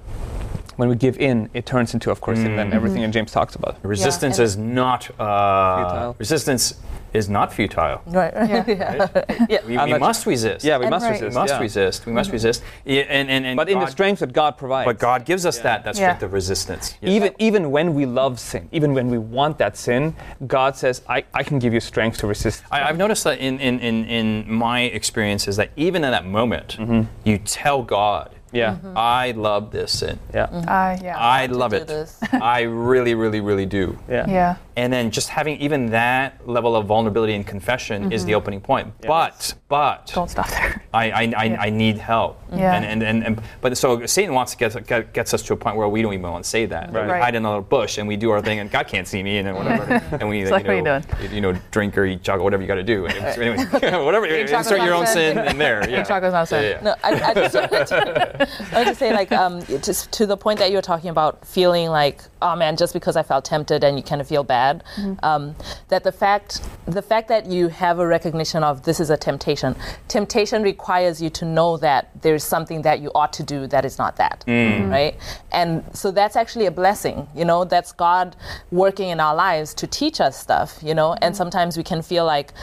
when 0.75 0.89
we 0.89 0.95
give 0.95 1.19
in, 1.19 1.49
it 1.53 1.67
turns 1.67 1.93
into, 1.93 2.09
of 2.09 2.19
course, 2.19 2.39
sin, 2.39 2.55
then 2.55 2.73
everything 2.73 3.03
that 3.03 3.11
James 3.11 3.31
talks 3.31 3.53
about. 3.55 3.77
Resistance 3.83 4.39
and- 4.39 4.45
is 4.45 4.57
not 4.57 5.09
uh, 5.19 5.77
Futile. 5.89 6.15
Resistance 6.17 6.73
is 7.13 7.29
not 7.29 7.53
futile. 7.53 8.01
Right. 8.07 8.33
right. 8.35 8.67
Yeah. 8.67 9.45
yeah. 9.49 9.65
We, 9.65 9.93
we 9.93 9.99
must 9.99 10.25
resist. 10.25 10.65
Yeah, 10.65 10.77
we 10.77 10.85
And 10.85 10.91
must 10.91 11.03
right. 11.05 11.19
we 11.19 11.25
resist. 11.27 11.35
must 11.35 11.53
yeah. 11.53 11.59
resist. 11.59 12.05
We 12.05 12.11
must 12.13 12.31
resist. 12.31 12.63
Yeah, 12.85 13.01
and, 13.03 13.29
and, 13.29 13.45
and 13.45 13.55
But 13.57 13.69
in 13.69 13.79
the 13.79 13.87
strength 13.87 14.19
that 14.19 14.33
God 14.33 14.57
provides. 14.57 14.85
But 14.85 14.99
God 14.99 15.25
gives 15.25 15.45
us 15.45 15.59
that 15.59 15.83
that 15.83 15.95
Yeah. 15.95 16.07
strength 16.09 16.23
of 16.23 16.33
resistance. 16.33 16.95
Yeah. 17.01 17.09
Even, 17.11 17.33
even 17.39 17.71
when 17.71 17.93
we 17.93 18.05
love 18.05 18.39
sin, 18.39 18.67
even 18.71 18.93
when 18.93 19.09
we 19.09 19.17
want 19.17 19.57
that 19.59 19.77
sin, 19.77 20.15
God 20.47 20.75
says, 20.75 21.01
I, 21.07 21.23
I 21.33 21.43
can 21.43 21.59
give 21.59 21.73
you 21.73 21.79
strength 21.79 22.17
to 22.19 22.27
resist. 22.27 22.63
I, 22.71 22.83
I've 22.83 22.97
noticed 22.97 23.23
that 23.25 23.39
in, 23.39 23.59
in, 23.59 23.79
in, 23.79 24.05
in 24.05 24.51
my 24.51 24.81
experience 24.81 25.47
is 25.47 25.55
that 25.57 25.69
even 25.75 26.03
in 26.03 26.11
that 26.11 26.25
moment, 26.25 26.77
Mm-hmm. 26.83 27.03
you 27.23 27.37
tell 27.37 27.83
God, 27.83 28.29
Yeah. 28.53 28.77
I 28.95 29.31
love 29.31 29.71
this 29.71 29.99
sin. 29.99 30.19
Yeah. 30.33 30.43
Uh, 30.43 30.97
yeah. 31.01 31.15
I 31.17 31.47
to 31.47 31.55
love 31.55 31.73
it. 31.73 31.91
I 32.31 32.61
really, 32.61 33.15
really, 33.15 33.41
really 33.41 33.65
do. 33.65 33.97
Yeah. 34.09 34.29
yeah. 34.29 34.55
And 34.75 34.91
then 34.91 35.11
just 35.11 35.29
having 35.29 35.59
even 35.59 35.87
that 35.87 36.47
level 36.47 36.75
of 36.75 36.87
vulnerability 36.87 37.33
and 37.33 37.45
confession 37.45 38.11
is 38.11 38.25
the 38.25 38.33
opening 38.35 38.59
point. 38.59 38.91
But, 39.01 39.53
but 39.67 40.11
Don't 40.13 40.29
stop 40.29 40.49
there. 40.49 40.83
I, 40.93 41.11
I, 41.11 41.33
I, 41.37 41.57
I 41.65 41.69
need 41.69 41.97
help. 41.97 42.41
Yeah. 42.51 42.75
And, 42.75 42.85
and, 42.85 43.03
and, 43.03 43.23
and 43.23 43.41
but 43.61 43.77
so 43.77 44.05
Satan 44.05 44.33
wants 44.33 44.53
to 44.53 44.57
get, 44.57 44.87
get 44.87 45.13
gets 45.13 45.33
us 45.33 45.41
to 45.43 45.53
a 45.53 45.57
point 45.57 45.75
where 45.75 45.87
we 45.87 46.01
don't 46.01 46.13
even 46.13 46.29
want 46.29 46.43
to 46.43 46.49
say 46.49 46.65
that. 46.67 46.91
Right. 46.91 47.05
We 47.05 47.11
hide 47.11 47.35
in 47.35 47.45
a 47.45 47.49
little 47.49 47.63
bush 47.63 47.97
and 47.97 48.07
we 48.07 48.15
do 48.15 48.31
our 48.31 48.41
thing, 48.41 48.59
and 48.59 48.69
God 48.69 48.87
can't 48.87 49.07
see 49.07 49.21
me, 49.23 49.37
and 49.37 49.47
then 49.47 49.55
whatever. 49.55 49.83
and 50.19 50.29
we, 50.29 50.41
It's 50.41 50.51
like, 50.51 50.65
you, 50.65 50.81
know, 50.81 51.01
you 51.21 51.29
you 51.29 51.41
know, 51.41 51.53
drink 51.71 51.97
or 51.97 52.05
eat 52.05 52.23
chocolate, 52.23 52.43
whatever 52.43 52.61
you 52.61 52.67
got 52.67 52.75
to 52.75 52.83
do. 52.83 53.05
And 53.05 53.35
so 53.35 53.41
anyway, 53.41 53.65
whatever. 54.03 54.25
Insert 54.25 54.81
your 54.81 54.93
own 54.93 55.07
sin. 55.07 55.35
sin 55.35 55.47
in 55.47 55.57
there. 55.57 55.89
Yeah. 55.89 56.03
chocolate's 56.03 56.33
not 56.33 56.47
sin. 56.47 56.63
Yeah, 56.63 56.69
yeah. 56.69 56.81
No, 56.81 56.95
I, 57.03 57.31
I 57.31 57.33
just 57.33 57.55
wanted 57.55 57.87
to, 57.87 58.42
I 58.71 58.75
wanted 58.75 58.89
to 58.91 58.95
say, 58.95 59.13
like, 59.13 59.31
um, 59.31 59.63
just 59.81 60.11
to 60.13 60.25
the 60.25 60.37
point 60.37 60.59
that 60.59 60.69
you 60.69 60.77
were 60.77 60.81
talking 60.81 61.09
about 61.09 61.45
feeling 61.45 61.89
like, 61.89 62.23
oh 62.41 62.55
man, 62.55 62.75
just 62.75 62.93
because 62.93 63.15
I 63.15 63.23
felt 63.23 63.45
tempted 63.45 63.83
and 63.83 63.97
you 63.97 64.03
kind 64.03 64.21
of 64.21 64.27
feel 64.27 64.43
bad, 64.43 64.83
um, 65.23 65.55
that 65.87 66.03
the 66.03 66.11
fact, 66.11 66.61
the 66.85 67.01
fact 67.01 67.27
that 67.29 67.45
you 67.45 67.69
have 67.69 67.99
a 67.99 68.07
recognition 68.07 68.63
of 68.63 68.83
this 68.83 68.99
is 68.99 69.09
a 69.09 69.17
temptation. 69.17 69.75
Temptation 70.07 70.61
requires 70.63 71.21
you 71.21 71.29
to 71.29 71.45
know 71.45 71.77
that 71.77 72.09
there's 72.21 72.43
something 72.43 72.81
that 72.83 72.99
you 72.99 73.11
ought 73.15 73.33
to 73.33 73.43
do 73.43 73.67
that 73.67 73.85
is 73.85 73.97
not 73.97 74.17
that, 74.17 74.43
right? 74.89 75.15
And 75.51 75.83
so 75.93 76.11
that's 76.11 76.35
actually 76.35 76.65
a 76.65 76.71
blessing, 76.71 77.27
you 77.35 77.45
know. 77.45 77.63
That's 77.63 77.91
God 77.91 78.35
working 78.71 79.09
in 79.09 79.19
our 79.19 79.35
lives 79.35 79.73
to 79.75 79.87
teach 79.87 80.19
us 80.19 80.37
stuff, 80.37 80.79
you 80.83 80.93
know. 80.93 81.15
And 81.21 81.35
sometimes 81.35 81.77
we 81.77 81.83
can 81.83 82.01
feel 82.01 82.25
like, 82.25 82.53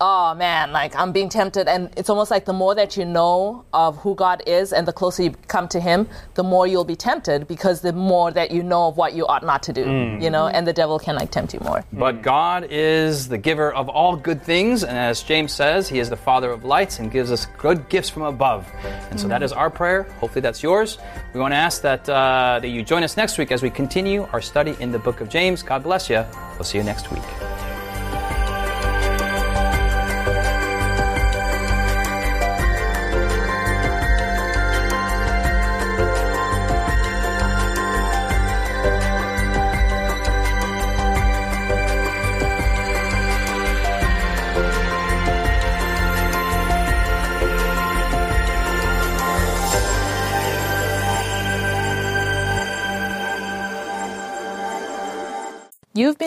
oh 0.00 0.34
man, 0.34 0.72
like 0.72 0.94
I'm 0.96 1.12
being 1.12 1.28
tempted. 1.28 1.68
And 1.68 1.90
it's 1.96 2.10
almost 2.10 2.30
like 2.30 2.44
the 2.44 2.52
more 2.52 2.74
that 2.74 2.96
you 2.96 3.04
know 3.04 3.64
of 3.72 3.96
who 3.98 4.14
God 4.14 4.42
is 4.46 4.72
and 4.72 4.86
the 4.86 4.92
closer 4.92 5.22
you 5.22 5.30
come 5.48 5.68
to 5.68 5.80
Him, 5.80 6.08
the 6.34 6.42
more 6.42 6.66
you'll 6.66 6.84
be 6.84 6.96
tempted 6.96 7.48
because 7.48 7.80
the 7.80 7.92
more 7.92 8.30
that 8.32 8.50
you 8.50 8.62
know 8.62 8.88
of 8.88 8.96
what 8.96 9.14
you 9.14 9.26
ought 9.26 9.44
not 9.44 9.62
to 9.64 9.72
do, 9.72 9.84
mm. 9.84 10.22
you 10.22 10.30
know, 10.30 10.48
and 10.48 10.66
the 10.66 10.72
devil 10.72 10.98
can 10.98 11.16
like 11.16 11.30
tempt 11.30 11.54
you 11.54 11.60
more. 11.60 11.78
Mm. 11.78 11.98
But 11.98 12.22
God 12.22 12.68
is 12.70 13.28
the 13.28 13.38
giver 13.38 13.72
of 13.72 13.88
all 13.88 14.16
good 14.16 14.42
things, 14.42 14.84
and 14.84 14.96
as 14.96 15.22
James 15.22 15.52
says, 15.52 15.88
He 15.88 15.98
is 15.98 16.10
the 16.10 16.16
Father 16.16 16.50
of 16.50 16.64
lights 16.64 16.98
and 16.98 17.10
gives 17.10 17.32
us 17.32 17.46
good 17.58 17.88
gifts 17.88 18.10
from 18.10 18.22
above. 18.22 18.66
And 19.10 19.18
so 19.18 19.28
that 19.28 19.40
mm. 19.40 19.44
is 19.44 19.52
our 19.52 19.70
prayer. 19.70 20.04
Hopefully, 20.20 20.42
that's 20.42 20.62
yours. 20.62 20.98
We 21.32 21.40
want 21.40 21.52
to 21.52 21.56
ask 21.56 21.82
that 21.82 22.08
uh, 22.08 22.58
that 22.60 22.68
you 22.68 22.82
join 22.82 23.02
us 23.02 23.16
next 23.16 23.38
week 23.38 23.52
as 23.52 23.62
we 23.62 23.70
continue 23.70 24.28
our 24.32 24.40
study 24.40 24.76
in 24.80 24.92
the 24.92 24.98
Book 24.98 25.20
of 25.20 25.28
James. 25.28 25.62
God 25.62 25.82
bless 25.82 26.10
you. 26.10 26.24
We'll 26.54 26.64
see 26.64 26.78
you 26.78 26.84
next 26.84 27.10
week. 27.10 27.55